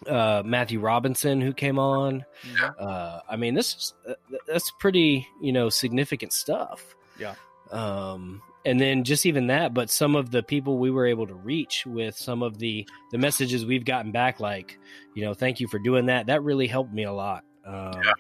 uh, 0.06 0.42
Matthew 0.44 0.80
Robinson, 0.80 1.40
who 1.40 1.52
came 1.52 1.78
on. 1.78 2.25
Yeah. 2.54 2.70
Uh, 2.78 3.20
I 3.28 3.37
mean, 3.37 3.54
this 3.54 3.75
is 3.75 3.94
uh, 4.09 4.14
that's 4.47 4.70
pretty 4.73 5.26
you 5.40 5.52
know 5.52 5.68
significant 5.68 6.32
stuff. 6.32 6.97
Yeah. 7.18 7.35
Um, 7.70 8.42
and 8.64 8.78
then 8.78 9.04
just 9.04 9.25
even 9.25 9.47
that, 9.47 9.73
but 9.73 9.90
some 9.90 10.14
of 10.14 10.30
the 10.30 10.42
people 10.42 10.78
we 10.78 10.90
were 10.90 11.06
able 11.06 11.26
to 11.26 11.35
reach 11.35 11.85
with 11.87 12.16
some 12.16 12.42
of 12.42 12.59
the 12.59 12.87
the 13.11 13.18
messages 13.18 13.64
we've 13.64 13.85
gotten 13.85 14.12
back, 14.12 14.40
like 14.40 14.78
you 15.14 15.25
know, 15.25 15.35
thank 15.35 15.61
you 15.61 15.68
for 15.68 15.78
doing 15.78 16.06
that. 16.06 16.26
That 16.26 16.42
really 16.42 16.66
helped 16.66 16.92
me 16.92 17.04
a 17.04 17.12
lot. 17.12 17.44
Um, 17.64 17.92
Yeah. 18.02 18.12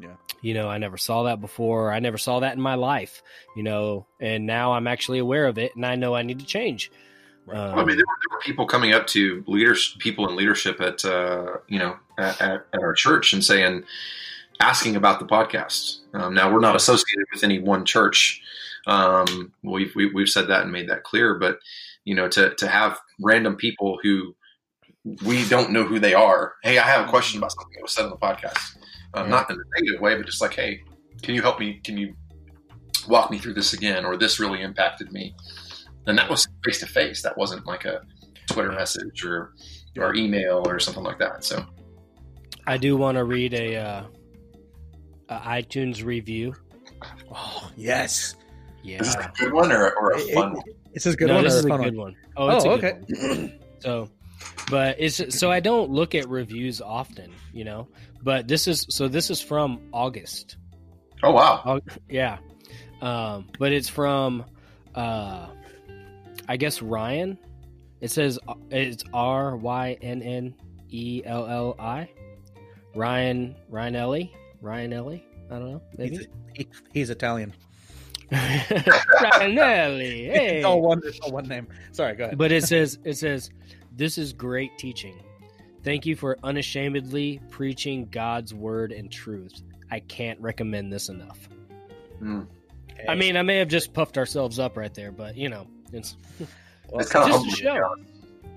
Yeah. 0.00 0.14
You 0.42 0.54
know, 0.54 0.68
I 0.68 0.78
never 0.78 0.96
saw 0.96 1.24
that 1.24 1.40
before. 1.40 1.92
I 1.92 1.98
never 1.98 2.18
saw 2.18 2.40
that 2.40 2.54
in 2.54 2.60
my 2.60 2.76
life. 2.76 3.22
You 3.56 3.64
know, 3.64 4.06
and 4.20 4.46
now 4.46 4.72
I'm 4.72 4.86
actually 4.86 5.18
aware 5.18 5.46
of 5.46 5.58
it, 5.58 5.74
and 5.74 5.84
I 5.84 5.96
know 5.96 6.14
I 6.14 6.22
need 6.22 6.38
to 6.38 6.46
change. 6.46 6.92
Right. 7.48 7.58
Um, 7.58 7.78
I 7.78 7.84
mean, 7.84 7.96
there 7.96 8.04
were, 8.06 8.18
there 8.28 8.36
were 8.36 8.40
people 8.42 8.66
coming 8.66 8.92
up 8.92 9.06
to 9.08 9.42
leaders, 9.46 9.96
people 9.98 10.28
in 10.28 10.36
leadership 10.36 10.80
at 10.80 11.04
uh, 11.04 11.56
you 11.66 11.78
know 11.78 11.96
at, 12.18 12.40
at, 12.40 12.66
at 12.72 12.80
our 12.82 12.92
church 12.92 13.32
and 13.32 13.42
saying, 13.42 13.84
asking 14.60 14.96
about 14.96 15.18
the 15.18 15.26
podcast. 15.26 16.00
Um, 16.14 16.34
now 16.34 16.52
we're 16.52 16.60
not 16.60 16.76
associated 16.76 17.26
with 17.32 17.44
any 17.44 17.58
one 17.58 17.84
church. 17.84 18.42
Um, 18.86 19.52
we've 19.62 19.94
we, 19.94 20.12
we've 20.12 20.28
said 20.28 20.48
that 20.48 20.62
and 20.62 20.72
made 20.72 20.88
that 20.88 21.04
clear. 21.04 21.38
But 21.38 21.58
you 22.04 22.14
know, 22.14 22.28
to 22.28 22.54
to 22.56 22.68
have 22.68 22.98
random 23.20 23.56
people 23.56 23.98
who 24.02 24.34
we 25.24 25.48
don't 25.48 25.70
know 25.70 25.84
who 25.84 25.98
they 25.98 26.14
are. 26.14 26.54
Hey, 26.62 26.78
I 26.78 26.82
have 26.82 27.06
a 27.06 27.10
question 27.10 27.38
about 27.38 27.52
something 27.52 27.72
that 27.76 27.82
was 27.82 27.92
said 27.92 28.04
on 28.04 28.10
the 28.10 28.16
podcast. 28.16 28.76
Um, 29.14 29.24
Yeah. 29.24 29.30
Not 29.30 29.50
in 29.50 29.56
a 29.56 29.80
negative 29.80 30.02
way, 30.02 30.14
but 30.16 30.26
just 30.26 30.42
like, 30.42 30.54
hey, 30.54 30.82
can 31.22 31.34
you 31.34 31.40
help 31.40 31.58
me? 31.58 31.80
Can 31.82 31.96
you 31.96 32.14
walk 33.08 33.30
me 33.30 33.38
through 33.38 33.54
this 33.54 33.72
again? 33.72 34.04
Or 34.04 34.16
this 34.18 34.38
really 34.38 34.60
impacted 34.60 35.12
me. 35.12 35.34
And 36.08 36.18
that 36.18 36.28
was 36.28 36.48
face 36.64 36.80
to 36.80 36.86
face. 36.86 37.22
That 37.22 37.36
wasn't 37.38 37.66
like 37.66 37.84
a 37.84 38.00
Twitter 38.50 38.72
message 38.72 39.24
or 39.24 39.52
or 39.96 40.14
email 40.14 40.62
or 40.66 40.78
something 40.80 41.02
like 41.04 41.18
that. 41.18 41.44
So 41.44 41.64
I 42.66 42.76
do 42.76 42.96
want 42.96 43.16
to 43.18 43.24
read 43.24 43.52
a, 43.54 43.76
uh, 43.76 44.02
a 45.28 45.38
iTunes 45.38 46.04
review. 46.04 46.54
Oh 47.32 47.70
yes, 47.76 48.34
Yeah, 48.82 49.00
is 49.00 49.14
this 49.14 49.24
a 49.24 49.32
good 49.38 49.52
one 49.52 49.70
or, 49.72 49.90
or 49.96 50.12
a 50.12 50.18
It- 50.18 50.34
fun 50.34 50.52
it- 50.52 50.56
one? 50.56 50.64
this 50.94 51.06
is 51.06 51.14
a 51.14 51.16
good 51.16 51.28
no, 51.28 51.34
one. 51.36 51.44
this 51.44 51.54
is 51.54 51.64
a 51.64 51.68
fun 51.68 51.82
good 51.82 51.96
one? 51.96 52.14
one. 52.14 52.16
Oh, 52.36 52.56
it's 52.56 52.64
Oh, 52.64 52.72
a 52.72 52.78
good 52.78 52.94
okay. 53.12 53.28
one. 53.28 53.58
So, 53.80 54.08
but 54.70 54.96
it's 54.98 55.38
so 55.38 55.50
I 55.50 55.60
don't 55.60 55.90
look 55.90 56.14
at 56.14 56.28
reviews 56.28 56.80
often, 56.80 57.32
you 57.52 57.64
know. 57.64 57.88
But 58.22 58.48
this 58.48 58.66
is 58.66 58.86
so 58.88 59.08
this 59.08 59.30
is 59.30 59.40
from 59.40 59.80
August. 59.92 60.56
Oh 61.22 61.32
wow. 61.32 61.80
Yeah. 62.08 62.38
Um, 63.02 63.46
but 63.58 63.72
it's 63.72 63.88
from, 63.88 64.44
uh, 64.94 65.46
I 66.48 66.56
guess 66.56 66.82
Ryan. 66.82 67.38
It 68.00 68.10
says 68.10 68.38
uh, 68.48 68.54
it's 68.70 69.04
R 69.12 69.56
Y 69.56 69.96
N 70.00 70.22
N 70.22 70.54
E 70.90 71.22
L 71.24 71.46
L 71.46 71.76
I. 71.78 72.08
Ryan 72.94 73.54
Ryan 73.68 73.96
Ellie 73.96 74.34
Ryan 74.60 74.92
Ellie. 74.92 75.24
I 75.50 75.58
don't 75.58 75.72
know. 75.72 75.82
Maybe 75.96 76.16
He's, 76.16 76.26
he- 76.54 76.68
he's 76.92 77.10
Italian. 77.10 77.52
Ryan 78.32 79.58
Ellie. 79.58 80.28
Hey. 80.28 80.56
It's 80.58 80.66
all 80.66 80.80
one. 80.82 81.00
It's 81.04 81.18
all 81.20 81.32
one 81.32 81.48
name. 81.48 81.66
Sorry, 81.92 82.14
go 82.14 82.24
ahead. 82.24 82.38
But 82.38 82.52
it 82.52 82.64
says 82.64 82.98
it 83.04 83.14
says 83.16 83.50
this 83.96 84.18
is 84.18 84.32
great 84.32 84.76
teaching. 84.78 85.16
Thank 85.84 86.06
you 86.06 86.16
for 86.16 86.36
unashamedly 86.42 87.40
preaching 87.50 88.08
God's 88.10 88.52
word 88.52 88.92
and 88.92 89.10
truth. 89.10 89.62
I 89.90 90.00
can't 90.00 90.38
recommend 90.40 90.92
this 90.92 91.08
enough. 91.08 91.48
Hmm. 92.18 92.42
I 93.08 93.14
mean, 93.14 93.36
I 93.36 93.42
may 93.42 93.56
have 93.58 93.68
just 93.68 93.94
puffed 93.94 94.18
ourselves 94.18 94.58
up 94.58 94.76
right 94.76 94.92
there, 94.92 95.12
but 95.12 95.36
you 95.36 95.48
know, 95.48 95.66
it's 95.92 96.16
Well, 96.90 97.00
It's 97.00 97.10
kind 97.10 97.32
of 97.32 97.44
just 97.44 97.62
a 97.62 97.68
humbling. 97.70 97.96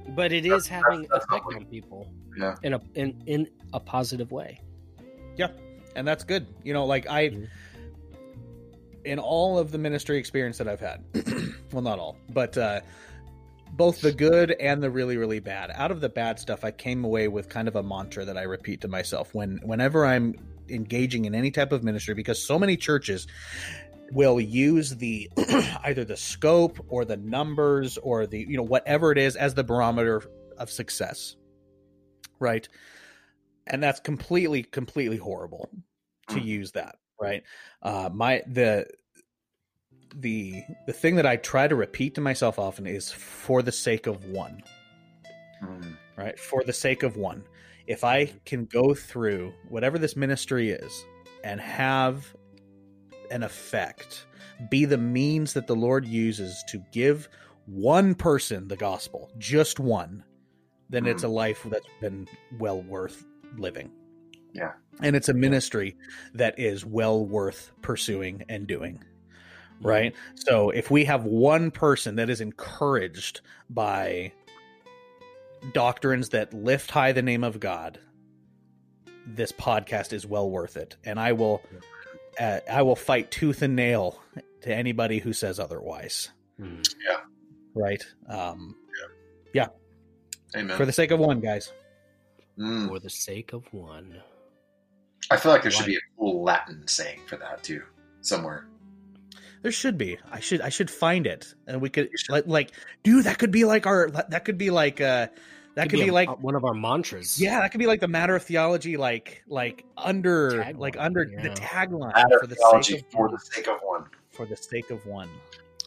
show. 0.07 0.13
but 0.15 0.31
it 0.31 0.45
is 0.45 0.67
having 0.67 1.01
that's 1.11 1.25
effect 1.25 1.29
humbling. 1.43 1.57
on 1.57 1.65
people 1.65 2.11
Yeah. 2.37 2.55
in 2.63 2.73
a 2.73 2.81
in, 2.95 3.21
in 3.25 3.47
a 3.73 3.79
positive 3.79 4.31
way. 4.31 4.61
Yeah, 5.37 5.47
and 5.95 6.07
that's 6.07 6.23
good. 6.23 6.47
You 6.63 6.73
know, 6.73 6.85
like 6.85 7.09
I, 7.09 7.29
Mhm. 7.29 7.47
in 9.05 9.19
all 9.19 9.57
of 9.57 9.71
the 9.71 9.77
ministry 9.77 10.17
experience 10.17 10.57
that 10.59 10.67
I've 10.67 10.79
had, 10.79 11.03
well, 11.71 11.81
not 11.81 11.99
all, 11.99 12.17
but 12.29 12.57
uh, 12.57 12.81
both 13.73 14.01
the 14.01 14.11
good 14.11 14.51
and 14.51 14.83
the 14.83 14.89
really, 14.89 15.17
really 15.17 15.39
bad. 15.39 15.71
Out 15.73 15.91
of 15.91 16.01
the 16.01 16.09
bad 16.09 16.39
stuff, 16.39 16.63
I 16.63 16.71
came 16.71 17.03
away 17.05 17.27
with 17.27 17.49
kind 17.49 17.67
of 17.67 17.75
a 17.75 17.81
mantra 17.83 18.25
that 18.25 18.37
I 18.37 18.43
repeat 18.43 18.81
to 18.81 18.87
myself 18.87 19.33
when, 19.33 19.59
whenever 19.63 20.05
I'm 20.05 20.35
engaging 20.69 21.25
in 21.25 21.33
any 21.33 21.51
type 21.51 21.71
of 21.71 21.83
ministry, 21.83 22.13
because 22.13 22.45
so 22.45 22.59
many 22.59 22.75
churches 22.77 23.27
will 24.11 24.39
use 24.39 24.95
the 24.97 25.29
either 25.85 26.03
the 26.05 26.17
scope 26.17 26.85
or 26.89 27.05
the 27.05 27.17
numbers 27.17 27.97
or 27.97 28.27
the 28.27 28.39
you 28.39 28.57
know 28.57 28.63
whatever 28.63 29.11
it 29.11 29.17
is 29.17 29.35
as 29.35 29.53
the 29.53 29.63
barometer 29.63 30.21
of 30.57 30.69
success 30.69 31.35
right? 32.39 32.67
And 33.67 33.81
that's 33.83 33.99
completely 33.99 34.63
completely 34.63 35.17
horrible 35.17 35.69
to 36.29 36.39
Mm. 36.39 36.45
use 36.45 36.71
that 36.73 36.95
right? 37.19 37.43
Uh 37.81 38.09
my 38.13 38.41
the 38.47 38.87
the 40.13 40.63
the 40.87 40.93
thing 40.93 41.15
that 41.15 41.25
i 41.25 41.37
try 41.37 41.67
to 41.67 41.75
repeat 41.75 42.15
to 42.15 42.21
myself 42.21 42.59
often 42.59 42.85
is 42.85 43.11
for 43.11 43.61
the 43.61 43.71
sake 43.71 44.07
of 44.07 44.25
one 44.25 44.61
Hmm. 45.59 45.91
right? 46.17 46.37
For 46.39 46.63
the 46.63 46.73
sake 46.73 47.03
of 47.03 47.15
one. 47.17 47.43
If 47.87 48.03
i 48.03 48.25
can 48.45 48.65
go 48.65 48.93
through 48.93 49.53
whatever 49.69 49.97
this 49.97 50.15
ministry 50.15 50.69
is 50.71 51.05
and 51.43 51.59
have 51.61 52.35
an 53.31 53.43
effect. 53.43 54.25
Be 54.69 54.85
the 54.85 54.97
means 54.97 55.53
that 55.53 55.67
the 55.67 55.75
lord 55.75 56.05
uses 56.05 56.63
to 56.69 56.83
give 56.91 57.27
one 57.65 58.13
person 58.13 58.67
the 58.67 58.75
gospel 58.75 59.31
just 59.37 59.79
one 59.79 60.23
then 60.91 61.05
it's 61.05 61.23
a 61.23 61.27
hmm. 61.27 61.33
life 61.33 61.65
that's 61.71 61.87
been 62.01 62.27
well 62.59 62.81
worth 62.83 63.25
living. 63.57 63.89
Yeah. 64.53 64.73
and 64.99 65.15
it's 65.15 65.29
a 65.29 65.33
ministry 65.33 65.95
that 66.33 66.59
is 66.59 66.85
well 66.85 67.25
worth 67.25 67.71
pursuing 67.81 68.43
and 68.49 68.67
doing 68.67 69.01
hmm. 69.79 69.87
right? 69.87 70.15
So 70.35 70.69
if 70.71 70.91
we 70.91 71.05
have 71.05 71.23
one 71.23 71.71
person 71.71 72.17
that 72.17 72.29
is 72.29 72.41
encouraged 72.41 73.39
by 73.69 74.33
doctrines 75.73 76.29
that 76.29 76.53
lift 76.53 76.91
high 76.91 77.13
the 77.13 77.21
name 77.21 77.45
of 77.45 77.59
God, 77.59 77.99
this 79.25 79.51
podcast 79.51 80.11
is 80.11 80.25
well 80.25 80.49
worth 80.49 80.75
it, 80.75 80.97
and 81.05 81.19
I 81.19 81.31
will, 81.31 81.61
uh, 82.39 82.59
I 82.69 82.81
will 82.81 82.95
fight 82.95 83.31
tooth 83.31 83.61
and 83.61 83.75
nail 83.75 84.21
to 84.61 84.73
anybody 84.73 85.19
who 85.19 85.33
says 85.33 85.59
otherwise. 85.59 86.29
Yeah, 86.59 87.17
Right? 87.73 88.03
Um, 88.27 88.75
yeah. 89.53 89.67
Amen. 90.55 90.77
for 90.77 90.85
the 90.85 90.91
sake 90.91 91.11
of 91.11 91.19
one, 91.19 91.39
guys. 91.39 91.71
Hmm. 92.57 92.87
For 92.87 92.99
the 92.99 93.09
sake 93.09 93.53
of 93.53 93.63
one. 93.73 94.21
I 95.29 95.37
feel 95.37 95.51
like 95.51 95.61
there 95.61 95.71
should 95.71 95.85
be 95.85 95.95
a 95.95 96.01
cool 96.17 96.43
Latin 96.43 96.87
saying 96.87 97.21
for 97.25 97.37
that 97.37 97.63
too, 97.63 97.83
somewhere. 98.21 98.67
There 99.61 99.71
should 99.71 99.97
be. 99.97 100.17
I 100.31 100.39
should. 100.39 100.61
I 100.61 100.69
should 100.69 100.89
find 100.89 101.25
it, 101.27 101.53
and 101.67 101.79
we 101.79 101.89
could 101.89 102.09
like, 102.29 102.47
like, 102.47 102.71
dude. 103.03 103.25
That 103.25 103.37
could 103.37 103.51
be 103.51 103.63
like 103.63 103.85
our. 103.85 104.09
That 104.09 104.43
could 104.43 104.57
be 104.57 104.71
like. 104.71 104.99
uh 104.99 105.27
That 105.81 105.89
could, 105.89 105.99
be, 105.99 106.07
a- 106.09 106.13
like. 106.13 106.41
one 106.41 106.55
of 106.55 106.63
our 106.65 106.73
mantras. 106.73 107.39
Yeah, 107.41 107.59
that 107.61 107.71
could 107.71 107.79
be 107.79 107.87
like 107.87 107.99
the 107.99 108.07
matter 108.07 108.35
of 108.35 108.43
theology, 108.43 108.97
like 108.97 109.43
like 109.47 109.85
under 109.97 110.51
Tagline, 110.51 110.77
like 110.77 110.95
under 110.99 111.25
the 111.25 111.49
tagline 111.49 112.13
Matter 112.13 112.39
for 112.39 112.47
the 112.47 112.55
theology 112.55 112.93
sake 112.95 113.05
of 113.05 113.11
for 113.11 113.21
one. 113.27 113.31
the 113.33 113.39
sake 113.39 113.67
of 113.67 113.79
one. 113.81 114.05
for 114.31 114.45
the 114.45 114.55
sake 114.57 114.89
of 114.91 115.05
one. 115.05 115.29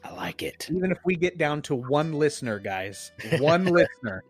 I 0.04 0.12
like 0.12 0.42
it. 0.42 0.68
Even 0.70 0.90
if 0.92 0.98
we 1.04 1.16
get 1.16 1.38
down 1.38 1.62
to 1.62 1.74
one 1.74 2.12
listener, 2.12 2.58
guys, 2.58 3.10
one 3.38 3.64
listener, 3.72 4.22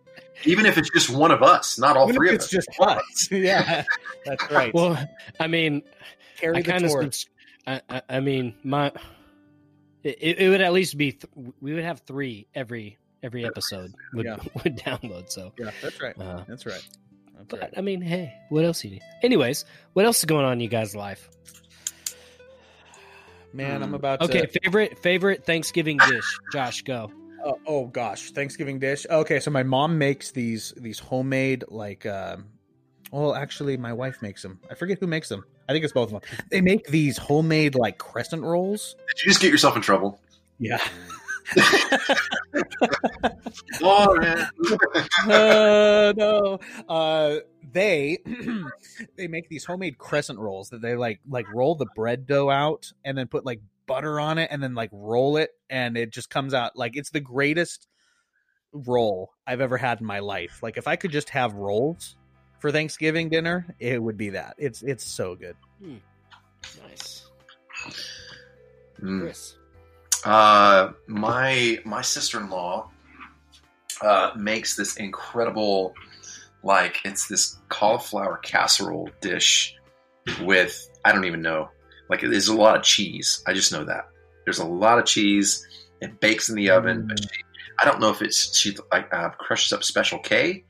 Even 0.44 0.66
if 0.66 0.78
it's 0.78 0.88
just 0.90 1.10
one 1.10 1.32
of 1.32 1.42
us, 1.42 1.78
not 1.78 1.96
all 1.96 2.04
even 2.04 2.14
three 2.16 2.28
if 2.28 2.34
of 2.34 2.36
it's 2.36 2.44
us. 2.46 2.50
just 2.66 2.80
us. 2.80 3.28
yeah, 3.32 3.84
that's 4.24 4.50
right. 4.52 4.72
Well, 4.72 4.96
I 5.40 5.46
mean, 5.48 5.82
Carry 6.36 6.58
I 6.58 6.62
the 6.62 6.70
kind 6.70 6.84
of, 6.84 6.90
torch. 6.92 7.26
I, 7.66 7.80
I, 7.88 8.02
I 8.08 8.20
mean, 8.20 8.54
my, 8.62 8.92
It, 10.04 10.38
it 10.38 10.48
would 10.48 10.60
at 10.60 10.72
least 10.72 10.96
be 10.98 11.12
th- 11.12 11.24
we 11.60 11.72
would 11.74 11.82
have 11.84 12.00
three 12.00 12.46
every 12.54 12.98
every 13.24 13.44
episode 13.44 13.92
would 14.14 14.26
Yeah. 14.26 14.36
would 14.62 14.76
download. 14.76 15.30
So, 15.30 15.52
Yeah, 15.58 15.70
that's 15.82 16.00
right. 16.00 16.14
uh, 16.20 16.44
That's 16.46 16.64
right. 16.66 16.82
That's 17.36 17.46
but 17.48 17.60
right. 17.60 17.74
I 17.76 17.80
mean, 17.80 18.00
hey, 18.00 18.32
what 18.50 18.64
else 18.64 18.84
you 18.84 18.90
need? 18.92 19.02
Anyways, 19.22 19.64
what 19.94 20.04
else 20.06 20.18
is 20.20 20.24
going 20.26 20.44
on 20.44 20.52
in 20.54 20.60
you 20.60 20.68
guys' 20.68 20.94
life? 20.94 21.28
Man, 23.52 23.82
I'm 23.82 23.92
Mm. 23.92 23.96
about 23.96 24.20
to. 24.20 24.24
Okay, 24.26 24.46
favorite 24.62 24.98
favorite 24.98 25.44
Thanksgiving 25.46 25.98
dish. 25.98 26.38
Josh, 26.52 26.82
go. 26.82 27.10
Oh, 27.44 27.58
oh 27.66 27.86
gosh, 27.86 28.30
Thanksgiving 28.30 28.78
dish. 28.78 29.06
Okay, 29.08 29.38
so 29.40 29.50
my 29.50 29.62
mom 29.62 29.98
makes 29.98 30.30
these 30.32 30.72
these 30.76 30.98
homemade 30.98 31.64
like. 31.68 32.04
Um, 32.06 32.46
well, 33.12 33.34
actually, 33.34 33.76
my 33.76 33.92
wife 33.92 34.22
makes 34.22 34.42
them. 34.42 34.58
I 34.70 34.74
forget 34.74 34.98
who 34.98 35.06
makes 35.06 35.28
them. 35.28 35.44
I 35.68 35.72
think 35.72 35.84
it's 35.84 35.92
both 35.92 36.12
of 36.12 36.20
them. 36.22 36.30
They 36.50 36.60
make 36.60 36.86
these 36.88 37.16
homemade 37.16 37.76
like 37.76 37.96
crescent 37.98 38.42
rolls. 38.42 38.96
Did 39.14 39.24
you 39.24 39.30
just 39.30 39.40
get 39.40 39.50
yourself 39.52 39.76
in 39.76 39.82
trouble? 39.82 40.20
Yeah. 40.58 40.80
Oh, 43.82 44.14
man. 44.16 44.48
uh, 45.28 46.12
no. 46.16 46.58
Uh, 46.88 47.36
they 47.72 48.18
they 49.16 49.26
make 49.26 49.48
these 49.48 49.64
homemade 49.64 49.98
crescent 49.98 50.38
rolls 50.38 50.70
that 50.70 50.80
they 50.80 50.94
like 50.94 51.20
like 51.28 51.46
roll 51.52 51.74
the 51.74 51.86
bread 51.96 52.26
dough 52.26 52.50
out 52.50 52.92
and 53.04 53.18
then 53.18 53.26
put 53.26 53.44
like 53.44 53.60
butter 53.86 54.20
on 54.20 54.38
it 54.38 54.48
and 54.52 54.62
then 54.62 54.74
like 54.74 54.90
roll 54.92 55.36
it 55.36 55.50
and 55.68 55.96
it 55.96 56.10
just 56.10 56.30
comes 56.30 56.54
out 56.54 56.76
like 56.76 56.96
it's 56.96 57.10
the 57.10 57.20
greatest 57.20 57.88
roll 58.72 59.32
I've 59.46 59.60
ever 59.60 59.76
had 59.76 60.00
in 60.00 60.06
my 60.06 60.20
life. 60.20 60.60
Like 60.62 60.76
if 60.76 60.86
I 60.86 60.96
could 60.96 61.10
just 61.10 61.30
have 61.30 61.54
rolls 61.54 62.16
for 62.60 62.70
Thanksgiving 62.70 63.28
dinner, 63.28 63.66
it 63.78 64.00
would 64.02 64.16
be 64.16 64.30
that. 64.30 64.54
It's 64.58 64.82
it's 64.82 65.04
so 65.04 65.34
good. 65.34 65.56
Nice, 66.88 67.28
Mm. 69.02 69.20
Chris. 69.20 69.56
Uh, 70.24 70.92
my 71.06 71.78
my 71.84 72.00
sister 72.02 72.40
in 72.40 72.48
law 72.50 72.90
uh, 74.02 74.30
makes 74.36 74.76
this 74.76 74.96
incredible, 74.96 75.94
like 76.62 76.98
it's 77.04 77.28
this 77.28 77.58
cauliflower 77.68 78.38
casserole 78.38 79.10
dish 79.20 79.76
with 80.42 80.88
I 81.04 81.12
don't 81.12 81.24
even 81.26 81.42
know, 81.42 81.68
like 82.08 82.22
there's 82.22 82.48
a 82.48 82.56
lot 82.56 82.76
of 82.76 82.82
cheese. 82.82 83.42
I 83.46 83.52
just 83.52 83.72
know 83.72 83.84
that 83.84 84.08
there's 84.44 84.58
a 84.60 84.64
lot 84.66 84.98
of 84.98 85.04
cheese. 85.04 85.66
It 86.00 86.20
bakes 86.20 86.48
in 86.48 86.54
the 86.54 86.70
oven, 86.70 87.06
but 87.06 87.16
Mm. 87.18 87.22
she, 87.32 87.40
I 87.78 87.84
don't 87.84 88.00
know 88.00 88.10
if 88.10 88.22
it's 88.22 88.56
she 88.56 88.76
like 88.92 89.12
uh, 89.12 89.30
crushes 89.30 89.72
up 89.72 89.84
Special 89.84 90.18
K 90.18 90.64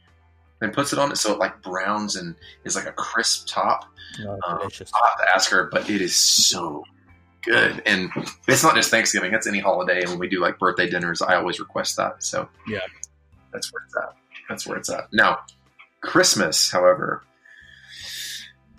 and 0.60 0.72
puts 0.72 0.92
it 0.92 0.98
on 0.98 1.12
it 1.12 1.16
so 1.16 1.32
it 1.32 1.38
like 1.38 1.62
browns 1.62 2.16
and 2.16 2.34
is 2.64 2.74
like 2.76 2.86
a 2.86 2.92
crisp 2.92 3.46
top. 3.48 3.84
Oh, 4.20 4.32
Um. 4.32 4.40
I'll 4.46 4.60
have 4.60 4.70
to 5.26 5.34
ask 5.34 5.50
her, 5.50 5.68
but 5.70 5.88
it 5.90 6.00
is 6.00 6.14
so 6.16 6.84
good. 7.44 7.82
And 7.86 8.10
it's 8.48 8.62
not 8.62 8.74
just 8.74 8.90
Thanksgiving, 8.90 9.34
it's 9.34 9.46
any 9.46 9.58
holiday. 9.60 10.00
And 10.00 10.10
when 10.10 10.18
we 10.18 10.28
do 10.28 10.40
like 10.40 10.58
birthday 10.58 10.88
dinners, 10.88 11.22
I 11.22 11.36
always 11.36 11.60
request 11.60 11.96
that. 11.96 12.22
So 12.22 12.48
Yeah. 12.66 12.80
that's 13.52 13.72
where 13.72 13.82
it's 13.84 13.96
at. 13.96 14.16
That's 14.48 14.66
where 14.66 14.76
it's 14.78 14.90
at. 14.90 15.08
Now, 15.12 15.40
Christmas, 16.00 16.70
however, 16.70 17.22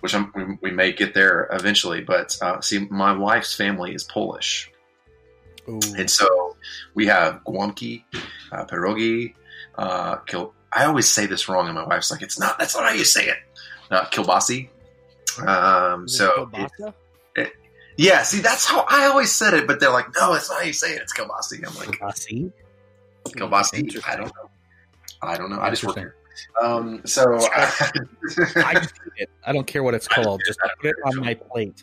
which 0.00 0.14
I'm, 0.14 0.32
we, 0.34 0.44
we 0.62 0.70
may 0.70 0.92
get 0.92 1.14
there 1.14 1.48
eventually, 1.52 2.00
but 2.02 2.36
uh, 2.42 2.60
see, 2.60 2.86
my 2.90 3.12
wife's 3.16 3.54
family 3.54 3.94
is 3.94 4.04
Polish. 4.04 4.70
Ooh. 5.68 5.80
And 5.96 6.08
so 6.10 6.56
we 6.94 7.06
have 7.06 7.42
guamki, 7.44 8.04
uh, 8.52 8.64
pierogi, 8.66 9.34
uh, 9.76 10.16
kil- 10.18 10.52
I 10.72 10.84
always 10.84 11.10
say 11.10 11.26
this 11.26 11.48
wrong, 11.48 11.66
and 11.66 11.74
my 11.74 11.84
wife's 11.86 12.10
like, 12.10 12.22
"It's 12.22 12.38
not. 12.38 12.58
That's 12.58 12.74
not 12.76 12.84
how 12.84 12.92
you 12.92 13.04
say 13.04 13.26
it." 13.28 13.38
Uh, 13.90 14.04
kilbasi. 14.06 14.68
Um, 15.44 16.04
it 16.04 16.10
so 16.10 16.46
kielbasa? 16.52 16.94
Yeah, 17.96 18.22
see, 18.22 18.40
that's 18.40 18.66
how 18.66 18.84
I 18.88 19.06
always 19.06 19.32
said 19.32 19.54
it, 19.54 19.66
but 19.66 19.80
they're 19.80 19.90
like, 19.92 20.06
"No, 20.18 20.32
that's 20.32 20.50
not 20.50 20.60
how 20.60 20.64
you 20.64 20.72
say 20.72 20.94
it. 20.94 21.02
It's 21.02 21.12
kilbasi." 21.14 21.66
I'm 21.66 21.74
like, 21.76 21.98
Kielbasi? 21.98 22.52
"Kilbasi." 23.28 24.02
I 24.06 24.16
don't 24.16 24.26
know. 24.26 24.50
I 25.22 25.36
don't 25.36 25.50
know. 25.50 25.60
I 25.60 25.70
just 25.70 25.84
work 25.84 25.96
here. 25.96 26.16
Um, 26.62 27.00
so 27.06 27.36
I 27.36 28.74
just 28.74 28.94
eat 29.06 29.12
it. 29.22 29.30
I 29.46 29.52
don't 29.52 29.66
care 29.66 29.82
what 29.82 29.94
it's 29.94 30.06
called. 30.06 30.42
Just 30.46 30.58
put 30.80 30.90
it 30.90 30.96
on 31.04 31.16
my 31.20 31.34
plate. 31.34 31.82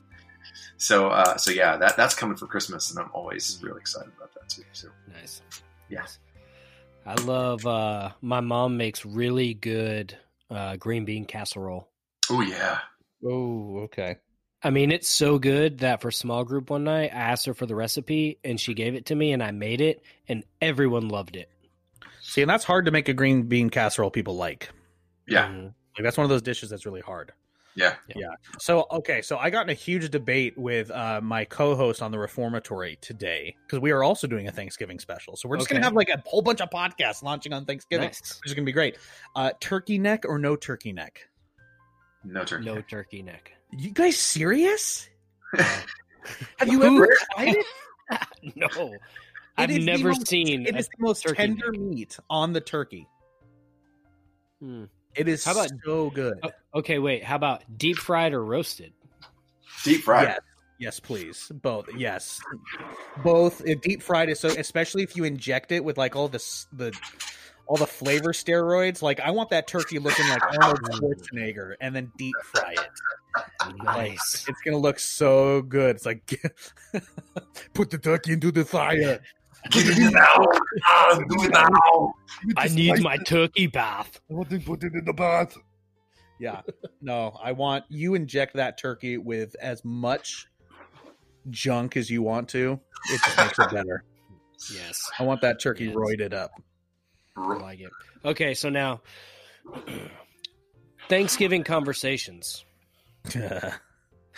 so 0.78 1.08
uh, 1.10 1.38
so 1.38 1.49
yeah, 1.52 1.78
that 1.78 1.97
that's 1.97 2.13
coming 2.15 2.38
for 2.38 2.45
Christmas, 2.47 2.91
and 2.91 2.99
I'm 2.99 3.10
always 3.13 3.60
really 3.63 3.80
excited 3.82 4.12
about 4.15 4.34
that 4.36 4.47
too. 4.49 4.63
So 4.73 4.89
Nice. 5.12 5.41
Yeah. 5.89 6.02
Nice. 6.02 6.19
I 7.06 7.15
love 7.23 7.65
uh 7.65 8.12
my 8.21 8.39
mom 8.39 8.78
makes 8.78 9.06
really 9.06 9.54
good 9.56 10.15
uh 10.49 10.76
green 10.78 11.04
bean 11.06 11.26
casserole. 11.26 11.89
oh 12.30 12.41
yeah, 12.41 12.80
Oh, 13.26 13.80
okay. 13.86 14.17
I 14.63 14.69
mean, 14.69 14.91
it's 14.91 15.10
so 15.10 15.38
good 15.39 15.80
that 15.80 16.02
for 16.02 16.10
small 16.10 16.43
group 16.45 16.69
one 16.69 16.86
night, 16.86 17.12
I 17.13 17.17
asked 17.17 17.45
her 17.47 17.54
for 17.54 17.65
the 17.65 17.76
recipe 17.76 18.39
and 18.43 18.60
she 18.60 18.73
gave 18.73 18.95
it 18.95 19.08
to 19.08 19.15
me 19.15 19.34
and 19.34 19.43
I 19.43 19.52
made 19.52 19.82
it 19.82 20.02
and 20.28 20.43
everyone 20.62 21.10
loved 21.10 21.36
it. 21.36 21.49
See, 22.21 22.41
and 22.41 22.49
that's 22.49 22.63
hard 22.63 22.86
to 22.86 22.91
make 22.91 23.10
a 23.10 23.13
green 23.13 23.43
bean 23.43 23.69
casserole 23.69 24.10
people 24.12 24.36
like. 24.38 24.69
yeah, 25.28 25.47
Mhm. 25.47 25.73
Like 25.97 26.04
that's 26.04 26.17
one 26.17 26.23
of 26.23 26.30
those 26.30 26.41
dishes 26.41 26.69
that's 26.69 26.86
really 26.86 27.02
hard. 27.02 27.34
yeah. 27.76 27.95
Yeah. 28.15 28.28
So 28.60 28.86
okay, 28.91 29.21
so 29.21 29.38
I 29.38 29.49
got 29.49 29.63
in 29.65 29.69
a 29.69 29.73
huge 29.73 30.10
debate 30.12 30.58
with 30.58 30.89
uh, 30.91 31.19
my 31.21 31.43
co-host 31.45 32.02
on 32.02 32.12
the 32.12 32.19
Reformatory 32.19 32.97
today 33.02 33.56
because 33.65 33.80
we 33.80 33.91
are 33.91 34.04
also 34.04 34.28
doing 34.28 34.47
a 34.47 34.52
Thanksgiving 34.52 34.99
special. 34.99 35.36
So 35.36 35.49
we're 35.49 35.58
just 35.58 35.67
Okay. 35.69 35.76
gonna 35.76 35.86
have 35.86 35.93
like 35.95 36.10
a 36.10 36.21
whole 36.26 36.41
bunch 36.41 36.62
of 36.62 36.69
podcasts 36.69 37.21
launching 37.23 37.52
on 37.52 37.65
Thanksgiving, 37.65 38.08
Nice. 38.08 38.39
which 38.41 38.49
is 38.52 38.54
gonna 38.54 38.65
be 38.65 38.71
great. 38.71 38.97
Uh, 39.36 39.52
turkey 39.60 39.97
neck 39.99 40.23
or 40.28 40.38
no 40.39 40.56
turkey 40.56 40.93
neck? 40.93 41.28
No 42.23 42.43
turkey. 42.45 42.63
No 42.65 42.82
turkey 42.82 43.21
neck. 43.23 43.52
You 43.78 43.92
guys 43.92 44.18
serious? 44.18 45.10
Have 45.56 46.68
you 46.68 46.84
ever 46.84 47.08
tried 47.36 47.56
it? 47.56 47.66
no. 48.56 48.68
It 48.94 49.00
I've 49.58 49.70
never 49.72 50.10
most- 50.10 50.28
seen 50.28 50.66
It 50.66 50.76
is 50.76 50.88
the 50.88 50.96
most 51.00 51.24
turkey 51.24 51.36
tender 51.38 51.72
neck. 51.72 51.80
meat 51.82 52.20
on 52.30 52.54
the 52.54 52.62
turkey. 52.62 53.08
Hmm. 54.60 54.86
It 55.16 55.28
is 55.28 55.44
How 55.46 55.52
about- 55.52 55.70
so 55.86 56.10
good. 56.10 56.40
Oh, 56.44 56.52
okay, 56.76 56.98
wait. 57.00 57.24
How 57.24 57.36
about 57.36 57.64
deep 57.78 57.98
fried 57.98 58.34
or 58.34 58.44
roasted? 58.44 58.94
Deep 59.84 60.02
fried. 60.02 60.28
Yes, 60.28 60.40
yes, 60.80 61.00
please. 61.00 61.52
Both. 61.62 61.90
Yes, 61.96 62.40
both. 63.24 63.62
Deep 63.82 64.02
fried 64.02 64.30
is 64.30 64.40
so, 64.40 64.48
especially 64.50 65.04
if 65.04 65.16
you 65.16 65.24
inject 65.24 65.72
it 65.72 65.84
with 65.84 65.98
like 65.98 66.16
all 66.16 66.28
the 66.30 66.40
the 66.72 66.98
all 67.68 67.78
the 67.78 67.86
flavor 67.88 68.32
steroids. 68.34 69.02
Like 69.02 69.20
I 69.20 69.32
want 69.32 69.50
that 69.50 69.68
turkey 69.68 70.00
looking 70.00 70.28
like 70.30 70.42
Arnold 70.42 70.80
Schwarzenegger, 70.94 71.76
and 71.82 71.96
then 71.96 72.12
deep 72.18 72.36
fry 72.44 72.72
it. 72.72 72.80
Nice. 73.84 74.46
It's 74.48 74.62
gonna 74.62 74.78
look 74.78 75.00
so 75.00 75.62
good. 75.62 75.96
It's 75.96 76.06
like 76.06 76.26
put 77.74 77.89
the 77.89 77.98
turkey 77.98 78.34
into 78.34 78.52
the 78.52 78.65
fire. 78.65 79.19
Get 79.69 79.86
it 79.88 80.13
now. 80.13 80.46
Ah, 80.86 81.19
do 81.30 81.43
it 81.46 81.52
now. 81.52 82.13
I 82.58 82.67
need 82.67 83.02
my 83.02 83.17
turkey 83.17 83.67
bath. 83.67 84.19
I 84.30 84.34
want 84.34 84.50
to 84.50 84.60
put 84.60 84.84
it 84.84 84.93
in 84.93 85.06
the 85.06 85.13
bath. 85.13 85.58
Yeah. 86.39 86.62
No, 87.02 87.38
I 87.41 87.54
want 87.54 87.86
you 87.89 88.15
inject 88.15 88.56
that 88.56 88.78
turkey 88.78 89.17
with 89.17 89.56
as 89.62 89.84
much 89.86 90.48
junk 91.50 91.96
as 91.96 92.10
you 92.10 92.22
want 92.22 92.50
to. 92.50 92.80
It 93.10 93.22
just 93.24 93.38
makes 93.38 93.60
it 93.60 93.72
better. 93.72 94.04
Yes. 94.74 95.10
I 95.19 95.24
want 95.24 95.41
that 95.41 95.62
turkey 95.62 95.86
Yes. 95.86 95.96
roided 95.96 96.34
up. 96.34 96.52
I 97.38 97.56
like 97.58 97.80
it. 97.80 97.91
Okay, 98.26 98.54
so 98.54 98.69
now 98.69 99.02
Thanksgiving 101.10 101.63
conversations. 101.63 102.65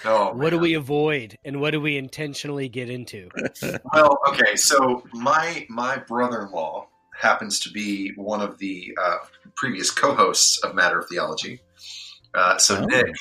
Oh, 0.03 0.33
What 0.33 0.49
do 0.49 0.59
we 0.59 0.73
avoid 0.73 1.37
and 1.45 1.61
what 1.61 1.71
do 1.71 1.79
we 1.79 1.95
intentionally 1.97 2.67
get 2.67 2.89
into? 2.89 3.29
Well, 3.93 4.19
okay, 4.27 4.55
so 4.57 5.03
my 5.13 5.65
my 5.69 5.97
brother-in-law 5.97 6.87
happens 7.17 7.61
to 7.61 7.69
be 7.71 8.11
one 8.17 8.41
of 8.41 8.57
the 8.57 8.91
uh, 9.01 9.17
previous 9.55 9.89
co-hosts 9.91 10.61
of 10.65 10.75
Matter 10.75 10.99
of 10.99 11.07
Theology. 11.07 11.61
Uh, 12.33 12.57
so 12.57 12.75
Oh. 12.81 12.85
Nick, 12.85 13.15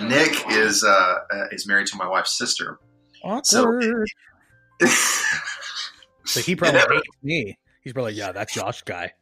Nick 0.00 0.50
is 0.50 0.84
uh, 0.84 1.14
uh, 1.32 1.46
is 1.50 1.66
married 1.66 1.86
to 1.88 1.96
my 1.96 2.06
wife's 2.06 2.36
sister. 2.36 2.78
Awkward. 3.24 3.46
So, 3.46 4.86
So 6.26 6.40
he 6.40 6.54
probably 6.54 6.80
hates 6.80 7.08
me. 7.22 7.58
He's 7.82 7.92
probably 7.94 8.12
yeah, 8.12 8.32
that 8.32 8.50
Josh 8.50 8.82
guy. 8.82 9.12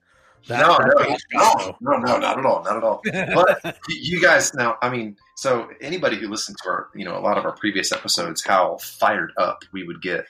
That, 0.48 0.61
no, 0.61 0.79
that 0.79 1.20
no, 1.33 1.76
no, 1.81 1.98
no, 1.98 1.98
no, 1.98 2.18
not 2.18 2.38
at 2.38 2.44
all, 2.46 2.64
not 2.64 2.76
at 2.76 2.83
all. 2.83 3.03
But 3.35 3.76
you 3.88 4.20
guys 4.20 4.53
now, 4.55 4.76
I 4.83 4.90
mean, 4.90 5.16
so 5.37 5.68
anybody 5.81 6.16
who 6.16 6.29
listened 6.29 6.57
to 6.62 6.68
our, 6.68 6.88
you 6.94 7.05
know, 7.05 7.16
a 7.16 7.20
lot 7.20 7.38
of 7.38 7.44
our 7.44 7.53
previous 7.53 7.92
episodes, 7.92 8.44
how 8.44 8.79
fired 8.79 9.33
up 9.38 9.62
we 9.72 9.85
would 9.87 10.03
get 10.03 10.26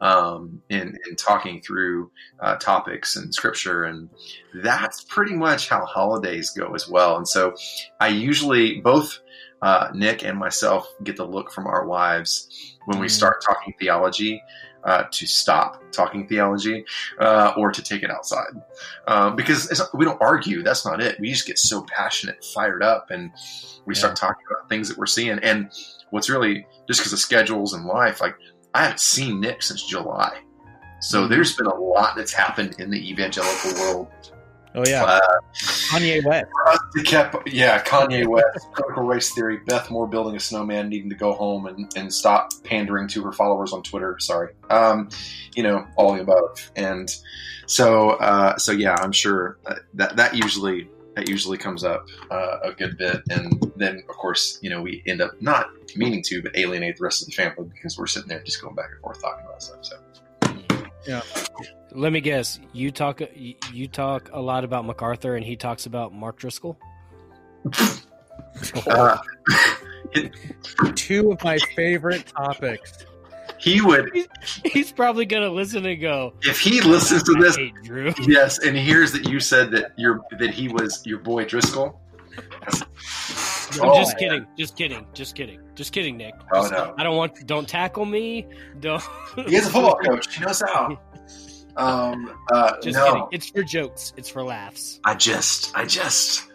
um, 0.00 0.62
in 0.68 0.96
in 1.08 1.16
talking 1.16 1.60
through 1.60 2.10
uh, 2.40 2.56
topics 2.56 3.14
and 3.16 3.32
scripture, 3.34 3.84
and 3.84 4.08
that's 4.54 5.04
pretty 5.04 5.34
much 5.34 5.68
how 5.68 5.84
holidays 5.84 6.50
go 6.50 6.74
as 6.74 6.88
well. 6.88 7.16
And 7.16 7.28
so, 7.28 7.54
I 8.00 8.08
usually 8.08 8.80
both 8.80 9.18
uh, 9.60 9.90
Nick 9.94 10.24
and 10.24 10.38
myself 10.38 10.88
get 11.04 11.16
the 11.16 11.24
look 11.26 11.52
from 11.52 11.66
our 11.68 11.86
wives 11.86 12.48
when 12.86 12.98
we 12.98 13.06
Mm. 13.06 13.10
start 13.10 13.42
talking 13.44 13.74
theology. 13.78 14.42
Uh, 14.84 15.04
to 15.12 15.28
stop 15.28 15.80
talking 15.92 16.26
theology 16.26 16.84
uh, 17.20 17.52
or 17.56 17.70
to 17.70 17.80
take 17.80 18.02
it 18.02 18.10
outside 18.10 18.50
um, 19.06 19.36
because 19.36 19.70
it's, 19.70 19.80
we 19.94 20.04
don't 20.04 20.20
argue. 20.20 20.60
That's 20.64 20.84
not 20.84 21.00
it. 21.00 21.20
We 21.20 21.30
just 21.30 21.46
get 21.46 21.56
so 21.56 21.82
passionate, 21.82 22.44
fired 22.52 22.82
up, 22.82 23.12
and 23.12 23.30
we 23.86 23.94
start 23.94 24.16
talking 24.16 24.44
about 24.50 24.68
things 24.68 24.88
that 24.88 24.98
we're 24.98 25.06
seeing. 25.06 25.38
And 25.38 25.70
what's 26.10 26.28
really 26.28 26.66
just 26.88 26.98
because 26.98 27.12
of 27.12 27.20
schedules 27.20 27.74
and 27.74 27.86
life, 27.86 28.20
like 28.20 28.34
I 28.74 28.82
haven't 28.82 28.98
seen 28.98 29.40
Nick 29.40 29.62
since 29.62 29.86
July. 29.86 30.40
So 31.00 31.28
there's 31.28 31.54
been 31.56 31.66
a 31.66 31.74
lot 31.74 32.16
that's 32.16 32.32
happened 32.32 32.76
in 32.80 32.90
the 32.90 33.10
evangelical 33.10 33.74
world. 33.74 34.08
Oh 34.74 34.84
yeah, 34.86 35.04
Uh, 35.04 35.20
Kanye 35.54 36.24
West. 36.24 36.46
Kep- 37.04 37.46
yeah, 37.46 37.82
Kanye 37.82 38.26
West, 38.26 38.70
critical 38.72 39.04
race 39.04 39.32
theory, 39.34 39.58
Beth 39.58 39.90
Moore 39.90 40.06
building 40.06 40.36
a 40.36 40.40
snowman, 40.40 40.88
needing 40.88 41.10
to 41.10 41.16
go 41.16 41.32
home 41.32 41.66
and, 41.66 41.90
and 41.96 42.12
stop 42.12 42.50
pandering 42.64 43.08
to 43.08 43.22
her 43.22 43.32
followers 43.32 43.72
on 43.72 43.82
Twitter. 43.82 44.18
Sorry, 44.18 44.54
um, 44.68 45.08
you 45.54 45.62
know, 45.62 45.86
all 45.96 46.14
the 46.14 46.20
above. 46.20 46.70
And 46.76 47.14
so, 47.66 48.10
uh, 48.10 48.58
so 48.58 48.72
yeah, 48.72 48.96
I'm 49.00 49.12
sure 49.12 49.58
that 49.94 50.16
that 50.16 50.34
usually 50.34 50.88
that 51.16 51.28
usually 51.28 51.58
comes 51.58 51.84
up 51.84 52.08
uh, 52.30 52.58
a 52.64 52.72
good 52.72 52.98
bit, 52.98 53.22
and 53.30 53.72
then 53.76 54.02
of 54.08 54.16
course, 54.16 54.58
you 54.62 54.70
know, 54.70 54.82
we 54.82 55.02
end 55.06 55.20
up 55.20 55.40
not 55.40 55.68
meaning 55.96 56.22
to, 56.24 56.42
but 56.42 56.56
alienate 56.56 56.96
the 56.98 57.04
rest 57.04 57.22
of 57.22 57.26
the 57.26 57.32
family 57.32 57.70
because 57.72 57.98
we're 57.98 58.06
sitting 58.06 58.28
there 58.28 58.42
just 58.42 58.60
going 58.62 58.74
back 58.74 58.90
and 58.92 59.00
forth 59.00 59.20
talking 59.20 59.44
about 59.44 59.62
stuff. 59.62 59.78
So. 59.82 59.96
Let 61.92 62.12
me 62.12 62.20
guess. 62.20 62.58
You 62.72 62.90
talk. 62.90 63.20
You 63.34 63.54
you 63.72 63.86
talk 63.88 64.30
a 64.32 64.40
lot 64.40 64.64
about 64.64 64.84
MacArthur, 64.86 65.36
and 65.36 65.44
he 65.44 65.56
talks 65.56 65.86
about 65.86 66.12
Mark 66.12 66.38
Driscoll. 66.38 66.78
Uh, 68.86 69.16
Two 70.94 71.32
of 71.32 71.42
my 71.42 71.56
favorite 71.76 72.26
topics. 72.26 73.06
he 73.58 73.80
would 73.80 74.10
He's 74.64 74.92
probably 74.92 75.24
gonna 75.24 75.48
listen 75.48 75.86
and 75.86 76.00
go. 76.00 76.34
if 76.42 76.58
he 76.60 76.80
listens 76.82 77.22
to 77.24 77.32
this 77.34 77.56
Drew. 77.84 78.12
Yes, 78.26 78.58
and 78.58 78.76
he 78.76 78.82
hears 78.82 79.12
that 79.12 79.28
you 79.28 79.40
said 79.40 79.70
that 79.72 79.92
your 79.96 80.20
that 80.38 80.50
he 80.50 80.68
was 80.68 81.04
your 81.06 81.18
boy 81.18 81.44
Driscoll. 81.44 81.98
I'm 83.80 83.88
Oh, 83.90 83.94
just 83.96 84.12
man. 84.12 84.18
kidding. 84.30 84.46
Just 84.56 84.76
kidding. 84.76 85.06
Just 85.14 85.34
kidding. 85.34 85.60
Just 85.74 85.92
kidding, 85.92 86.16
Nick. 86.16 86.34
Oh, 86.52 86.62
Just- 86.62 86.72
no. 86.72 86.94
I 86.98 87.02
don't 87.02 87.16
want. 87.16 87.46
Don't 87.46 87.68
tackle 87.68 88.04
me. 88.04 88.46
Don't. 88.80 89.02
He 89.46 89.56
is 89.56 89.66
a 89.66 89.70
football 89.70 89.96
coach. 90.04 90.34
He 90.34 90.44
knows 90.44 90.60
how. 90.60 90.98
Um, 91.76 92.38
uh, 92.52 92.74
Just 92.82 92.98
no, 92.98 93.06
kidding. 93.12 93.28
It's 93.32 93.48
for 93.48 93.62
jokes. 93.62 94.12
It's 94.16 94.28
for 94.28 94.42
laughs. 94.42 95.00
I 95.04 95.14
just, 95.14 95.74
I 95.76 95.86
just. 95.86 96.48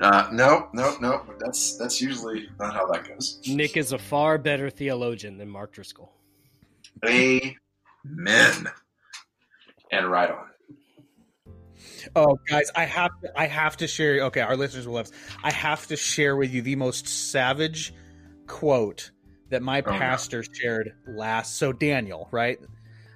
Uh, 0.00 0.28
no, 0.30 0.68
no, 0.74 0.94
no. 1.00 1.22
That's 1.38 1.78
that's 1.78 2.02
usually 2.02 2.48
not 2.58 2.74
how 2.74 2.86
that 2.92 3.08
goes. 3.08 3.40
Nick 3.48 3.78
is 3.78 3.92
a 3.92 3.98
far 3.98 4.36
better 4.36 4.68
theologian 4.68 5.38
than 5.38 5.48
Mark 5.48 5.72
Driscoll. 5.72 6.12
Amen. 7.08 8.68
And 9.92 10.10
right 10.10 10.30
on. 10.30 10.46
Oh, 12.14 12.38
guys, 12.48 12.70
I 12.74 12.84
have 12.84 13.10
to, 13.22 13.32
I 13.40 13.46
have 13.46 13.76
to 13.78 13.86
share. 13.88 14.24
Okay, 14.26 14.40
our 14.40 14.56
listeners 14.56 14.86
will 14.86 14.94
love. 14.94 15.10
This. 15.10 15.18
I 15.42 15.50
have 15.52 15.86
to 15.88 15.96
share 15.96 16.36
with 16.36 16.52
you 16.52 16.62
the 16.62 16.76
most 16.76 17.08
savage 17.08 17.92
quote 18.46 19.10
that 19.50 19.62
my 19.62 19.82
Oh, 19.86 19.90
no. 19.92 19.98
pastor 19.98 20.42
shared 20.42 20.92
last. 21.06 21.56
So 21.56 21.72
Daniel, 21.72 22.28
right? 22.30 22.58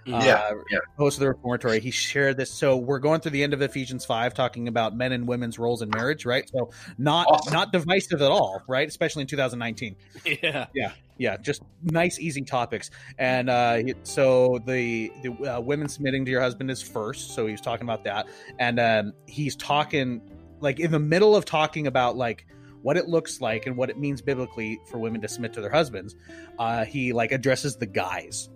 Yeah, 0.07 0.17
uh, 0.17 0.55
yeah. 0.71 0.79
host 0.97 1.19
of 1.19 1.21
the 1.21 1.29
reformatory. 1.29 1.79
He 1.79 1.91
shared 1.91 2.37
this. 2.37 2.51
So 2.51 2.77
we're 2.79 2.99
going 3.01 3.21
through 3.21 3.33
the 3.33 3.43
end 3.45 3.53
of 3.53 3.61
Ephesians 3.63 4.05
five, 4.07 4.33
talking 4.35 4.67
about 4.67 4.97
men 4.97 5.13
and 5.13 5.29
women's 5.29 5.59
roles 5.59 5.83
in 5.83 5.91
marriage, 5.91 6.25
right? 6.25 6.49
So 6.51 6.71
not 6.99 7.27
Awesome. 7.29 7.53
not 7.53 7.71
divisive 7.71 8.23
at 8.23 8.31
all, 8.31 8.63
right? 8.67 8.89
Especially 8.89 9.21
in 9.23 9.27
2019 9.29 9.97
Yeah. 10.43 10.67
yeah 10.75 10.93
just 11.37 11.63
nice 11.83 12.19
easy 12.19 12.43
topics. 12.43 12.91
And 13.19 13.51
uh 13.51 13.83
so 14.05 14.59
the 14.65 15.13
the 15.23 15.57
uh, 15.57 15.61
women 15.61 15.89
submitting 15.89 16.25
to 16.25 16.31
your 16.31 16.41
husband 16.41 16.71
is 16.71 16.81
first 16.81 17.35
so 17.35 17.47
he's 17.47 17.61
talking 17.61 17.85
about 17.85 18.05
that. 18.05 18.27
And 18.59 18.81
um 18.81 19.13
he's 19.27 19.55
talking 19.55 20.23
like 20.61 20.81
in 20.81 20.91
the 20.91 20.99
middle 20.99 21.37
of 21.37 21.45
talking 21.45 21.87
about 21.87 22.17
like 22.17 22.47
what 22.83 22.97
it 22.97 23.07
looks 23.07 23.41
like 23.41 23.67
and 23.67 23.77
what 23.77 23.91
it 23.91 23.99
means 23.99 24.23
biblically 24.23 24.81
for 24.91 24.99
women 24.99 25.21
to 25.21 25.29
submit 25.29 25.53
to 25.53 25.61
their 25.61 25.71
husbands 25.71 26.17
uh 26.59 26.85
he 26.85 27.13
like 27.13 27.33
addresses 27.33 27.77
the 27.77 27.87
guys. 27.87 28.49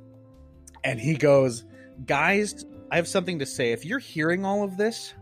And 0.82 0.98
he 0.98 1.14
goes 1.14 1.64
guys 2.06 2.64
i 2.90 2.96
have 2.96 3.08
something 3.08 3.40
to 3.40 3.46
say. 3.46 3.72
If 3.72 3.84
you're 3.84 3.98
hearing 3.98 4.44
all 4.44 4.62
of 4.64 4.76
this 4.76 5.12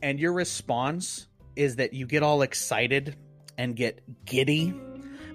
and 0.00 0.20
your 0.20 0.32
response 0.32 1.26
is 1.56 1.76
that 1.76 1.92
you 1.92 2.06
get 2.06 2.22
all 2.22 2.42
excited 2.42 3.16
and 3.58 3.76
get 3.76 4.00
giddy 4.24 4.74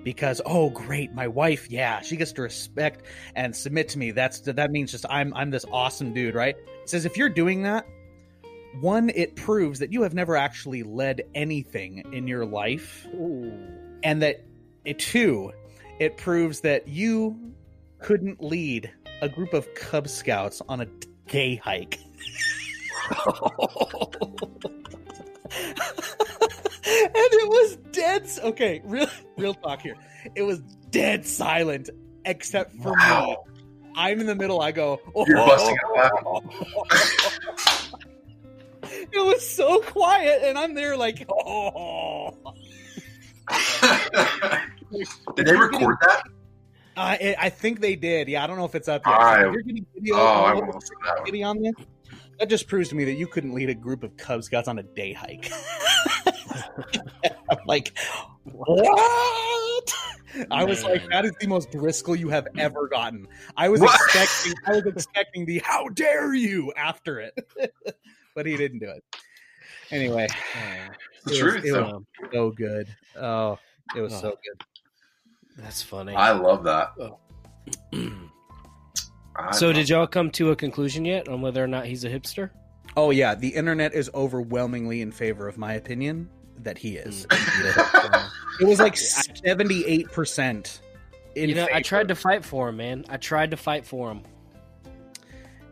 because 0.06 0.39
oh 0.46 0.70
great 0.70 1.12
my 1.13 1.28
wife 1.28 1.70
yeah 1.70 2.00
she 2.00 2.15
gets 2.15 2.32
to 2.32 2.44
respect 2.44 3.04
and 3.36 3.54
submit 3.54 3.89
to 3.89 3.98
me. 3.98 4.12
That's 4.12 4.39
that 4.41 4.72
means 4.72 4.91
just 4.91 5.06
i'm 5.10 5.34
i'm 5.34 5.50
this 5.50 5.65
awesome 5.70 6.13
dude 6.13 6.36
right? 6.36 6.56
It 6.56 6.89
says 6.89 7.06
if 7.06 7.18
you're 7.18 7.28
doing 7.28 7.63
that 7.63 7.86
one 8.80 9.10
it 9.10 9.36
proves 9.36 9.80
that 9.80 9.91
you 9.91 10.04
have 10.04 10.13
never 10.13 10.38
actually 10.38 10.84
led 10.84 11.24
anything 11.34 12.04
in 12.13 12.28
your 12.28 12.46
life. 12.46 13.06
And 14.04 14.22
that 14.22 14.46
it 14.86 15.00
two 15.00 15.52
it 16.00 16.15
proves 16.15 16.62
that 16.62 16.88
you 16.88 17.38
couldn't 18.00 18.44
lead 18.44 18.91
a 19.22 19.30
group 19.30 19.54
of 19.54 19.74
cub 19.74 20.08
scouts 20.08 20.62
on 20.70 20.82
a 20.82 20.88
gay 21.28 21.56
hike. 21.56 22.00
And 26.88 27.10
it 27.15 27.50
was 27.50 27.78
dead. 27.95 28.29
Okay, 28.43 28.81
real 28.84 29.08
real 29.38 29.53
talk 29.53 29.81
here. 29.81 29.95
It 30.36 30.43
was 30.43 30.60
dead 30.91 31.25
silent, 31.25 31.89
except 32.25 32.75
for 32.75 32.91
Wow. 32.93 33.27
me. 33.27 33.38
I'm 33.97 34.19
in 34.19 34.27
the 34.27 34.36
middle. 34.36 34.62
I 34.62 34.71
go. 34.71 34.99
Oh, 35.15 35.25
you're 35.27 35.39
oh, 35.39 35.45
busting 35.47 35.77
oh, 35.86 35.99
out 35.99 36.43
it 38.84 39.25
was 39.25 39.47
so 39.47 39.79
quiet, 39.81 40.41
and 40.43 40.58
I'm 40.58 40.73
there 40.73 40.97
like, 40.97 41.25
oh. 41.31 42.36
Did 45.36 45.45
they 45.47 45.55
record 45.55 45.95
that? 46.01 46.23
I 46.97 47.36
I 47.39 47.49
think 47.49 47.79
they 47.79 47.95
did. 47.95 48.27
Yeah, 48.27 48.43
I 48.43 48.47
don't 48.47 48.58
know 48.58 48.65
if 48.65 48.75
it's 48.75 48.88
up 48.88 49.01
yet. 49.05 49.45
If 49.47 49.53
you're 49.53 49.62
getting 49.62 49.86
video 49.93 50.15
Oh, 50.15 50.43
I 50.45 50.51
of 50.51 50.58
will 50.60 50.73
listen 50.73 50.95
to 50.97 51.31
that. 51.31 51.43
On 51.43 51.62
this. 51.62 51.73
That 52.39 52.49
just 52.49 52.67
proves 52.67 52.89
to 52.89 52.95
me 52.95 53.05
that 53.05 53.13
you 53.13 53.27
couldn't 53.27 53.53
lead 53.53 53.69
a 53.69 53.73
group 53.75 54.03
of 54.03 54.17
Cub 54.17 54.43
Scouts 54.43 54.67
on 54.67 54.79
a 54.79 54.84
day 54.84 55.13
hike. 55.13 55.49
I'm 57.49 57.58
like, 57.65 57.97
what? 58.43 59.93
I 60.51 60.63
was 60.65 60.84
like, 60.84 61.08
that 61.10 61.23
is 61.25 61.31
the 61.39 61.47
most 61.47 61.71
Driscoll 61.71 62.15
you 62.15 62.29
have 62.29 62.47
ever 62.58 62.88
gotten. 62.89 63.27
I 63.55 63.69
was 63.69 63.79
What? 63.81 63.95
expecting, 63.95 64.53
I 64.67 64.71
was 64.71 64.86
expecting 64.86 65.45
the 65.45 65.60
"How 65.60 65.88
dare 65.89 66.34
you" 66.34 66.73
after 66.75 67.19
it, 67.19 67.34
but 68.36 68.45
he 68.45 68.58
didn't 68.58 68.79
do 68.79 68.89
it. 68.89 69.03
Anyway, 69.91 70.27
The 70.27 71.29
it 71.29 71.29
was- 71.29 71.38
truth, 71.39 71.65
it 71.65 71.71
was 71.71 72.03
so 72.34 72.51
good. 72.51 72.88
Oh, 73.15 73.58
it 73.95 74.01
was 74.01 74.13
so 74.19 74.31
Oh. 74.31 74.38
good. 74.43 74.63
That's 75.63 75.81
funny. 75.81 76.13
I 76.13 76.31
love 76.31 76.63
that. 76.65 76.89
I 79.38 79.51
so, 79.51 79.73
did 79.73 79.89
y'all 79.89 80.08
come 80.08 80.31
to 80.31 80.51
a 80.51 80.55
conclusion 80.55 81.03
yet 81.05 81.27
on 81.27 81.41
whether 81.41 81.63
or 81.63 81.67
not 81.67 81.86
he's 81.86 82.03
a 82.05 82.10
hipster? 82.10 82.51
Oh 82.97 83.12
yeah, 83.12 83.36
the 83.36 83.49
internet 83.49 83.93
is 83.93 84.10
overwhelmingly 84.13 85.01
in 85.01 85.12
favor 85.12 85.47
of 85.47 85.58
my 85.58 85.73
opinion 85.73 86.29
that 86.65 86.78
he 86.78 86.97
is. 86.97 87.25
it 88.60 88.67
was 88.67 88.80
like 88.80 88.97
seventy-eight 88.97 90.12
percent. 90.12 90.82
you 91.36 91.56
know, 91.56 91.67
I 91.73 91.82
tried 91.82 92.10
to 92.10 92.15
fight 92.15 92.43
for 92.43 92.69
him, 92.69 92.78
man. 92.78 93.06
I 93.10 93.17
tried 93.17 93.51
to 93.51 93.58
fight 93.58 93.86
for 93.86 94.12
him. 94.12 94.21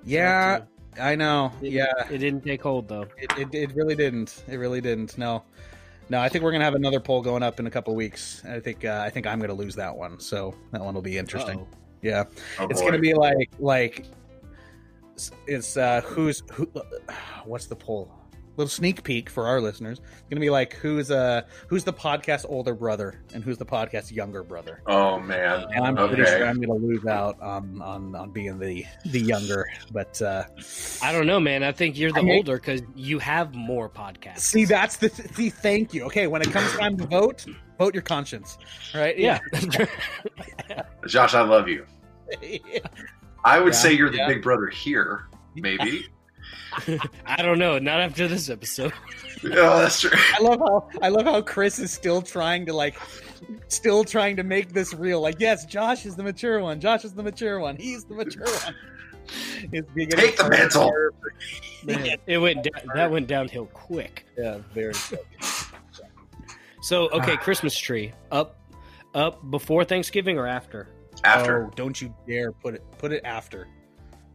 Yeah, 0.05 0.61
I 0.99 1.15
know. 1.15 1.51
It- 1.61 1.73
Yeah, 1.73 1.85
It 2.09 2.17
didn't 2.19 2.41
take 2.45 2.61
hold 2.61 2.87
though. 2.87 3.07
it, 3.17 3.31
it, 3.37 3.53
it 3.55 3.75
really 3.75 3.95
didn't. 3.95 4.43
It 4.47 4.57
really 4.57 4.81
didn't. 4.81 5.17
No, 5.17 5.43
no. 6.09 6.19
I 6.19 6.29
think 6.29 6.43
we're 6.43 6.51
gonna 6.51 6.63
have 6.65 6.75
another 6.75 6.99
poll 6.99 7.21
going 7.21 7.43
up 7.43 7.59
in 7.59 7.67
a 7.67 7.71
couple 7.71 7.95
weeks. 7.95 8.43
I 8.47 8.59
think 8.59 8.85
uh, 8.85 9.01
I 9.05 9.09
think 9.09 9.27
I'm 9.27 9.39
gonna 9.39 9.53
lose 9.53 9.75
that 9.75 9.95
one. 9.95 10.19
So 10.19 10.53
that 10.71 10.81
one 10.81 10.93
will 10.93 11.01
be 11.01 11.17
interesting. 11.17 11.59
Uh-oh. 11.59 11.77
Yeah, 12.01 12.25
Oh, 12.59 12.67
it's 12.69 12.81
boy. 12.81 12.87
gonna 12.87 12.99
be 13.01 13.13
like 13.13 13.49
like 13.59 13.99
it's- 15.15 15.31
it's 15.47 15.77
uh 15.77 16.01
who's 16.01 16.43
who? 16.51 16.69
What's 17.45 17.67
the 17.67 17.75
poll? 17.77 18.11
Little 18.55 18.69
sneak 18.69 19.03
peek 19.03 19.29
for 19.31 19.47
our 19.47 19.59
listeners. 19.59 19.99
It's 19.99 20.29
gonna 20.29 20.39
be 20.39 20.51
like 20.51 20.73
who's 20.73 21.09
uh 21.09 21.41
who's 21.67 21.83
the 21.83 21.93
podcast 21.93 22.45
older 22.47 22.75
brother 22.75 23.19
and 23.33 23.43
who's 23.43 23.57
the 23.57 23.65
podcast 23.65 24.11
younger 24.11 24.43
brother. 24.43 24.81
Oh 24.85 25.19
man. 25.19 25.65
And 25.73 25.85
I'm 25.85 25.95
pretty 26.07 26.23
sure 26.25 26.45
I'm 26.45 26.61
gonna 26.61 26.75
lose 26.79 27.05
out 27.07 27.41
on 27.41 27.81
on 27.81 28.13
on 28.15 28.29
being 28.31 28.59
the 28.59 28.85
the 29.07 29.19
younger. 29.19 29.65
But 29.91 30.21
uh 30.21 30.43
I 31.01 31.11
don't 31.11 31.25
know, 31.25 31.39
man. 31.39 31.63
I 31.63 31.71
think 31.71 31.97
you're 31.97 32.11
the 32.11 32.19
I 32.19 32.23
mean- 32.23 32.35
older 32.37 32.57
because 32.57 32.81
you 32.95 33.17
have 33.19 33.55
more 33.55 33.89
podcasts. 33.89 34.39
see, 34.41 34.65
that's 34.65 34.97
the 34.97 35.09
see. 35.09 35.49
Thank 35.49 35.93
you. 35.95 36.03
Okay, 36.05 36.27
when 36.27 36.43
it 36.43 36.51
comes 36.51 36.71
time 36.73 36.95
to 36.97 37.07
vote, 37.07 37.45
vote 37.79 37.95
your 37.95 38.03
conscience. 38.03 38.59
Right? 38.93 39.17
yeah. 39.17 39.39
Josh, 41.07 41.33
I 41.33 41.41
love 41.41 41.67
you. 41.67 41.85
I 43.45 43.59
would 43.59 43.73
Yeah, 43.73 43.79
say 43.79 43.93
you're 43.93 44.09
the 44.09 44.17
yeah. 44.17 44.27
big 44.27 44.41
brother 44.41 44.67
here, 44.67 45.27
maybe. 45.55 46.05
I 47.25 47.41
don't 47.41 47.59
know. 47.59 47.79
Not 47.79 47.99
after 48.01 48.27
this 48.27 48.49
episode. 48.49 48.93
oh, 49.45 49.49
that's 49.79 50.01
true. 50.01 50.11
I 50.13 50.41
love 50.41 50.59
how 50.59 50.89
I 51.01 51.09
love 51.09 51.25
how 51.25 51.41
Chris 51.41 51.79
is 51.79 51.91
still 51.91 52.21
trying 52.21 52.65
to 52.67 52.73
like 52.73 52.95
still 53.67 54.03
trying 54.03 54.35
to 54.37 54.43
make 54.43 54.73
this 54.73 54.93
real. 54.93 55.21
Like, 55.21 55.39
yes, 55.39 55.65
Josh 55.65 56.05
is 56.05 56.15
the 56.15 56.23
mature 56.23 56.59
one. 56.61 56.79
Josh 56.79 57.03
is 57.05 57.13
the 57.13 57.23
mature 57.23 57.59
one. 57.59 57.75
He's 57.77 58.03
the 58.05 58.15
mature 58.15 58.45
one. 58.45 58.75
It's 59.71 59.89
beginning 59.93 60.25
Take 60.25 60.35
the 60.35 60.43
harder 60.43 60.57
mantle. 60.57 60.91
Man, 61.85 62.17
It 62.27 62.39
went 62.39 62.61
da- 62.63 62.93
that 62.93 63.09
went 63.09 63.27
downhill 63.27 63.67
quick. 63.67 64.25
yeah, 64.37 64.57
very. 64.73 64.93
So 66.81 67.09
okay, 67.11 67.37
Christmas 67.37 67.75
tree 67.77 68.11
up 68.33 68.59
up 69.15 69.49
before 69.49 69.85
Thanksgiving 69.85 70.37
or 70.37 70.45
after? 70.45 70.89
After. 71.23 71.67
Oh, 71.67 71.71
don't 71.75 72.01
you 72.01 72.13
dare 72.27 72.51
put 72.51 72.73
it 72.75 72.83
put 72.97 73.13
it 73.13 73.21
after. 73.23 73.69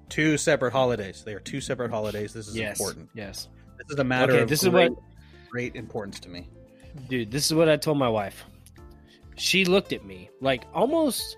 Two 0.08 0.36
separate 0.38 0.72
holidays. 0.72 1.22
They 1.24 1.34
are 1.34 1.40
two 1.40 1.60
separate 1.60 1.90
holidays. 1.90 2.32
This 2.32 2.48
is 2.48 2.56
yes, 2.56 2.78
important. 2.78 3.10
Yes, 3.14 3.48
This 3.76 3.86
is 3.94 3.98
a 3.98 4.04
matter 4.04 4.32
Okay, 4.32 4.42
of 4.42 4.48
this 4.48 4.62
is 4.62 4.68
great, 4.70 4.90
what- 4.92 5.02
great 5.50 5.76
importance 5.76 6.18
to 6.20 6.28
me. 6.28 6.48
dude. 7.08 7.30
This 7.30 7.46
is 7.46 7.54
what 7.54 7.68
I 7.68 7.76
told 7.76 7.98
my 7.98 8.08
wife. 8.08 8.44
She 9.36 9.64
looked 9.64 9.92
at 9.92 10.04
me 10.04 10.30
like 10.40 10.64
almost 10.74 11.36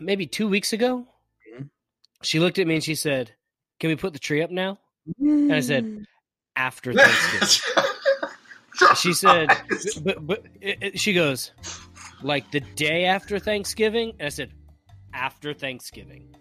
maybe 0.00 0.26
two 0.26 0.48
weeks 0.48 0.72
ago. 0.72 1.06
Mhm. 1.56 1.70
She 2.22 2.38
looked 2.40 2.58
at 2.58 2.66
me 2.66 2.74
and 2.74 2.84
she 2.84 2.94
said, 2.94 3.32
"Can 3.80 3.88
we 3.88 3.96
put 3.96 4.12
the 4.12 4.18
tree 4.18 4.42
up 4.42 4.50
now?" 4.50 4.78
And 5.20 5.52
I 5.54 5.60
said, 5.60 6.04
"After 6.56 6.92
Thanksgiving." 6.94 7.74
she 8.96 9.12
said, 9.14 9.48
but 10.02 10.26
but 10.26 10.44
it, 10.60 10.78
it- 10.82 11.00
she 11.00 11.12
goes 11.14 11.52
like 12.22 12.50
the 12.50 12.60
day 12.60 13.04
after 13.06 13.38
Thanksgiving, 13.38 14.10
and 14.18 14.26
I 14.26 14.28
said 14.28 14.52
after 15.14 15.54
Thanksgiving, 15.54 16.34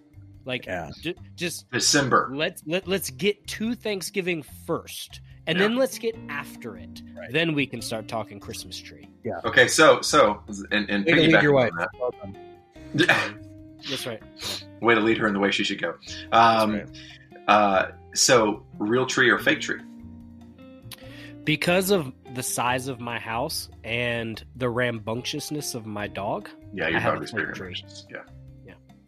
like 0.47 0.65
Yeah. 0.65 0.89
ju- 1.01 1.13
just 1.35 1.69
December. 1.71 2.29
let's 2.33 2.63
let, 2.65 2.87
let's 2.87 3.09
get 3.11 3.45
to 3.47 3.75
Thanksgiving 3.75 4.43
first, 4.65 5.21
and 5.45 5.57
Yeah. 5.57 5.63
then 5.67 5.75
let's 5.77 5.99
get 5.99 6.15
after 6.29 6.77
it. 6.77 7.01
Right. 7.15 7.31
Then 7.31 7.53
we 7.53 7.67
can 7.67 7.81
start 7.81 8.07
talking 8.07 8.39
Christmas 8.39 8.77
tree. 8.79 9.07
Yeah. 9.23 9.33
Okay, 9.45 9.67
so 9.67 10.01
so 10.01 10.41
and, 10.71 10.89
and 10.89 11.05
Way 11.05 11.11
to 11.13 11.21
lead 11.33 11.43
your 11.43 11.53
wife. 11.53 11.71
on 11.77 11.87
Well 11.99 12.13
that, 12.95 13.33
That's 13.89 14.07
right. 14.07 14.21
way 14.81 14.95
to 14.95 15.01
lead 15.01 15.17
her 15.19 15.27
in 15.27 15.33
the 15.33 15.39
way 15.39 15.51
she 15.51 15.63
should 15.63 15.79
go. 15.81 15.93
That's 16.31 16.63
Um, 16.63 16.73
right. 16.73 16.87
uh, 17.47 17.91
so 18.15 18.65
real 18.79 19.05
tree 19.05 19.29
or 19.29 19.37
fake 19.37 19.61
tree? 19.61 19.79
Because 21.43 21.91
of 21.91 22.11
the 22.33 22.43
size 22.43 22.87
of 22.89 22.99
my 22.99 23.19
house 23.19 23.69
and 23.83 24.43
the 24.55 24.69
rambunctiousness 24.69 25.75
of 25.75 25.85
my 25.85 26.07
dog, 26.07 26.49
Yeah, 26.73 26.87
your 26.89 26.97
I 26.97 26.99
have 26.99 27.13
dog 27.13 27.21
a 27.21 27.25
is 27.25 27.31
very 27.31 27.45
fake 27.47 27.55
tree. 27.55 27.83
Yeah. 28.11 28.23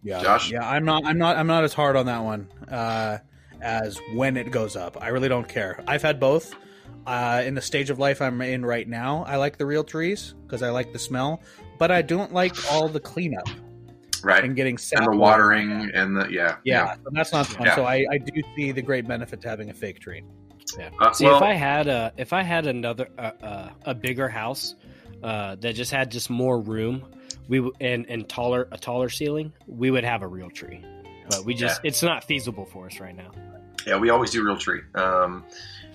Yeah, 0.04 0.22
Josh? 0.22 0.52
Yeah, 0.52 0.68
I'm 0.68 0.86
not. 0.86 1.06
I'm 1.06 1.18
not. 1.18 1.38
I'm 1.38 1.48
not 1.48 1.64
as 1.64 1.74
hard 1.74 1.96
on 1.96 2.06
that 2.08 2.24
one 2.24 2.48
uh, 2.70 3.18
as 3.62 4.00
when 4.14 4.38
it 4.38 4.52
goes 4.52 4.76
up. 4.76 4.98
I 5.02 5.10
really 5.10 5.30
don't 5.30 5.48
care. 5.48 5.84
I've 5.88 6.02
had 6.02 6.20
both. 6.20 6.54
Uh, 7.08 7.42
in 7.46 7.56
the 7.56 7.62
stage 7.62 7.90
of 7.90 7.98
life 7.98 8.22
I'm 8.22 8.40
in 8.42 8.64
right 8.66 8.88
now, 8.88 9.24
I 9.28 9.38
like 9.38 9.58
the 9.58 9.66
real 9.66 9.84
trees 9.84 10.36
because 10.46 10.62
I 10.62 10.70
like 10.70 10.94
the 10.94 11.00
smell, 11.00 11.42
but 11.80 11.90
I 11.92 12.02
don't 12.04 12.34
like 12.34 12.54
all 12.72 12.88
the 12.88 13.00
cleanup 13.00 13.48
Right. 14.22 14.44
and 14.44 14.56
getting 14.56 14.78
sap 14.78 15.00
And 15.04 15.14
the 15.14 15.18
watering 15.18 15.72
over. 15.72 15.90
and 15.94 16.16
the 16.18 16.28
yeah 16.30 16.58
Yeah, 16.66 16.96
so 16.96 17.10
that's 17.12 17.32
not 17.32 17.48
fun. 17.48 17.66
Yeah. 17.66 17.76
So 17.76 17.86
I, 17.86 18.06
I 18.12 18.18
do 18.20 18.42
see 18.56 18.72
the 18.74 18.82
great 18.84 19.08
benefit 19.08 19.42
to 19.42 19.50
having 19.50 19.70
a 19.70 19.74
fake 19.74 20.00
tree. 20.02 20.24
Yeah. 20.78 20.90
Uh, 21.00 21.12
See, 21.14 21.26
well, 21.26 21.38
if 21.38 21.42
I 21.42 21.54
had 21.54 21.88
a 21.88 22.14
if 22.18 22.32
I 22.34 22.44
had 22.44 22.68
another 22.68 23.08
uh, 23.18 23.32
uh, 23.42 23.70
a 23.86 23.96
bigger 23.96 24.30
house 24.30 24.76
uh, 25.24 25.56
that 25.56 25.74
just 25.74 25.90
had 25.92 26.12
just 26.12 26.30
more 26.30 26.60
room, 26.60 27.06
we 27.50 27.58
w- 27.58 27.74
and 27.82 28.06
and 28.08 28.30
taller 28.30 28.70
a 28.72 28.78
taller 28.78 29.10
ceiling, 29.10 29.52
we 29.68 29.92
would 29.92 30.06
have 30.06 30.22
a 30.22 30.28
real 30.28 30.50
tree. 30.50 30.82
But 31.28 31.44
we 31.46 31.54
just 31.54 31.82
it's 31.84 32.02
not 32.02 32.24
feasible 32.24 32.66
for 32.66 32.86
us 32.86 33.00
right 33.02 33.16
now. 33.16 33.32
yeah, 33.86 33.98
we 33.98 34.10
always 34.10 34.32
do 34.32 34.44
real 34.46 34.58
tree. 34.58 34.82
Um, 34.96 35.44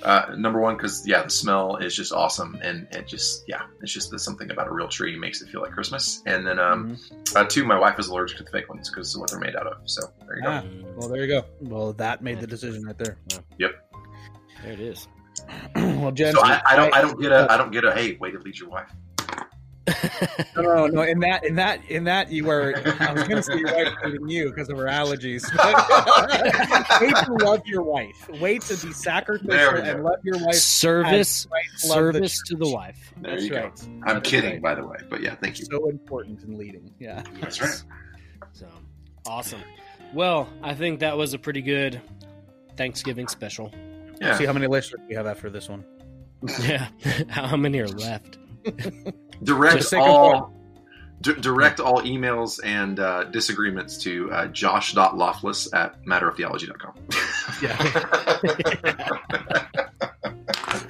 uh, 0.02 0.34
number 0.36 0.60
one, 0.60 0.76
because 0.76 1.06
yeah, 1.08 1.22
the 1.22 1.30
smell 1.30 1.76
is 1.76 1.94
just 1.96 2.12
awesome, 2.12 2.58
and 2.62 2.86
it 2.90 3.06
just 3.08 3.44
yeah, 3.48 3.62
it's 3.80 3.92
just 3.92 4.10
there's 4.10 4.22
something 4.22 4.50
about 4.50 4.66
a 4.66 4.70
real 4.72 4.88
tree 4.88 5.16
makes 5.18 5.40
it 5.40 5.48
feel 5.48 5.62
like 5.62 5.72
Christmas. 5.72 6.22
And 6.26 6.46
then 6.46 6.58
um, 6.58 6.96
Mhm. 6.96 7.36
uh, 7.36 7.44
two, 7.44 7.64
my 7.64 7.78
wife 7.78 7.98
is 7.98 8.08
allergic 8.08 8.36
to 8.38 8.44
the 8.44 8.50
fake 8.50 8.68
ones 8.68 8.90
because 8.90 9.14
of 9.14 9.20
what 9.22 9.30
they're 9.30 9.40
made 9.40 9.56
out 9.56 9.66
of. 9.66 9.78
So 9.86 10.02
there 10.26 10.36
you 10.36 10.42
go. 10.42 10.48
Ah, 10.50 10.60
Mm, 10.62 10.96
well, 10.96 11.08
there 11.08 11.22
you 11.22 11.28
go. 11.28 11.44
Well, 11.60 11.92
that 11.94 12.22
made 12.22 12.40
the 12.40 12.46
decision 12.46 12.84
right 12.84 12.98
there. 12.98 13.16
Yep. 13.58 13.72
There 14.62 14.72
it 14.72 14.80
is. 14.80 15.08
well, 15.76 16.12
Jen, 16.12 16.32
So 16.34 16.42
I, 16.42 16.60
I 16.66 16.76
don't 16.76 16.94
I 16.94 17.00
don't 17.00 17.20
get 17.20 17.32
a 17.32 17.46
I 17.50 17.56
don't 17.56 17.70
get 17.72 17.84
a 17.84 17.92
hey 17.92 18.16
way 18.16 18.30
to 18.30 18.38
lead 18.38 18.58
your 18.58 18.68
wife. 18.68 18.90
No, 20.56 20.62
no, 20.62 20.86
no. 20.86 21.02
In 21.02 21.18
that, 21.20 21.44
in 21.44 21.56
that, 21.56 21.84
in 21.90 22.04
that, 22.04 22.30
you 22.30 22.44
were. 22.44 22.74
I 23.00 23.12
was 23.12 23.24
going 23.24 23.36
to 23.36 23.42
say 23.42 23.58
your 23.58 23.74
wife 23.74 23.94
hating 24.02 24.28
you 24.28 24.50
because 24.50 24.68
of 24.68 24.78
her 24.78 24.84
allergies. 24.84 25.44
Wait 27.00 27.16
to 27.16 27.44
love 27.44 27.62
your 27.66 27.82
wife. 27.82 28.28
Wait 28.40 28.62
to 28.62 28.86
be 28.86 28.92
sacrificial 28.92 29.76
and 29.76 30.04
love 30.04 30.18
your 30.22 30.38
wife. 30.44 30.54
service 30.54 31.46
Right, 31.50 31.64
love 31.84 32.12
the 32.12 32.12
service 32.12 32.42
to 32.46 32.56
the 32.56 32.68
wife. 32.68 33.12
There 33.20 33.32
That's 33.32 33.44
you 33.44 33.50
go. 33.50 33.56
right. 33.62 33.82
I'm 33.84 34.14
That's 34.14 34.30
kidding, 34.30 34.52
right. 34.52 34.62
by 34.62 34.74
the 34.74 34.86
way, 34.86 34.96
but 35.08 35.20
yeah, 35.22 35.34
thank 35.36 35.58
you. 35.58 35.66
So 35.66 35.88
important 35.88 36.42
in 36.42 36.56
leading. 36.56 36.92
Yeah. 36.98 37.22
That's 37.40 37.60
right. 37.60 37.82
So 38.52 38.66
awesome. 39.26 39.60
Well, 40.12 40.48
I 40.62 40.74
think 40.74 41.00
that 41.00 41.16
was 41.16 41.34
a 41.34 41.38
pretty 41.38 41.62
good 41.62 42.00
Thanksgiving 42.76 43.28
special. 43.28 43.72
Yeah. 44.20 44.36
See 44.36 44.46
how 44.46 44.52
many 44.52 44.66
listeners 44.68 45.00
we 45.08 45.14
have 45.14 45.26
after 45.26 45.50
this 45.50 45.68
one. 45.68 45.84
Yeah. 46.62 46.88
How 47.30 47.56
many 47.56 47.78
are 47.80 47.88
left? 47.88 48.36
Direct 49.42 49.76
Just 49.78 49.90
say 49.90 49.98
good 49.98 50.04
all 50.08 50.52
d- 51.20 51.34
direct 51.40 51.80
all 51.80 52.00
emails 52.02 52.60
and 52.64 52.98
uh, 53.00 53.24
disagreements 53.24 53.96
to 53.98 54.30
uh, 54.32 54.46
josh.loftless 54.48 55.68
at 55.74 56.02
matteroftheology.com 56.04 56.94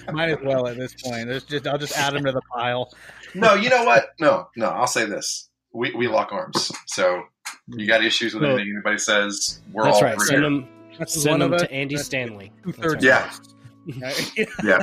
Might 0.12 0.28
as 0.30 0.38
well 0.44 0.66
at 0.68 0.76
this 0.76 0.94
point. 1.02 1.26
There's 1.28 1.44
just, 1.44 1.66
I'll 1.66 1.78
just 1.78 1.96
add 1.96 2.14
them 2.14 2.24
to 2.24 2.32
the 2.32 2.42
pile. 2.52 2.90
no 3.34 3.54
you 3.54 3.68
know 3.68 3.84
what 3.84 4.10
no 4.20 4.48
no 4.56 4.68
i'll 4.68 4.86
say 4.86 5.04
this 5.04 5.48
we, 5.72 5.92
we 5.94 6.06
lock 6.06 6.32
arms 6.32 6.70
so 6.86 7.24
you 7.68 7.86
got 7.86 8.04
issues 8.04 8.32
with 8.34 8.42
No. 8.44 8.50
anything 8.50 8.72
anybody 8.74 8.98
says 8.98 9.60
we're 9.72 9.84
That's 9.84 9.96
all 9.96 10.04
right. 10.04 10.20
Send 10.20 10.30
here. 10.30 10.40
them 10.42 10.68
That's 10.98 11.14
send 11.20 11.30
one 11.32 11.40
them 11.40 11.52
of 11.54 11.60
us. 11.60 11.68
to 11.68 11.72
Andy 11.72 11.96
Stanley. 11.96 12.52
Two 12.64 12.72
That's 12.72 13.02
thirds. 13.04 13.06
right. 13.06 14.48
Yeah. 14.62 14.82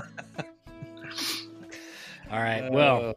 All 2.32 2.40
right. 2.40 2.72
Well, 2.72 3.16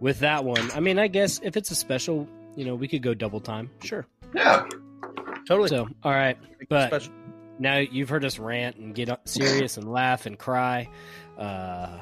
with 0.00 0.20
that 0.20 0.44
one, 0.44 0.70
I 0.72 0.80
mean, 0.80 0.98
I 0.98 1.08
guess 1.08 1.40
if 1.42 1.56
it's 1.56 1.70
a 1.70 1.74
special, 1.74 2.28
you 2.56 2.64
know, 2.64 2.74
we 2.74 2.88
could 2.88 3.02
go 3.02 3.14
double 3.14 3.40
time. 3.40 3.70
Sure. 3.82 4.06
yeah 4.34 4.66
totally. 5.48 5.68
So, 5.68 5.88
all 6.02 6.12
right. 6.12 6.38
but- 6.68 6.88
Special. 6.88 7.12
Now 7.60 7.78
you've 7.78 8.08
heard 8.08 8.24
us 8.24 8.38
rant 8.38 8.76
and 8.76 8.94
get 8.94 9.10
serious 9.28 9.78
and 9.78 9.90
laugh 9.90 10.26
and 10.26 10.38
cry. 10.38 10.88
Uh, 11.36 11.98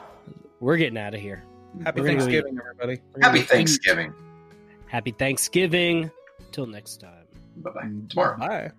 we're 0.60 0.76
getting 0.76 0.98
out 0.98 1.14
of 1.14 1.20
here. 1.20 1.44
Happy 1.82 2.02
We're 2.02 2.08
gonna. 2.08 2.18
Thanksgiving, 2.20 2.58
everybody. 2.58 3.00
We're 3.14 3.22
happy 3.22 3.40
thanksgiving 3.40 4.12
Happy 4.86 5.12
Thanksgiving. 5.12 6.10
Till 6.52 6.66
next 6.66 7.00
time. 7.00 7.24
bye-bye 7.56 7.88
tomorrow 8.10 8.36
Bye. 8.38 8.70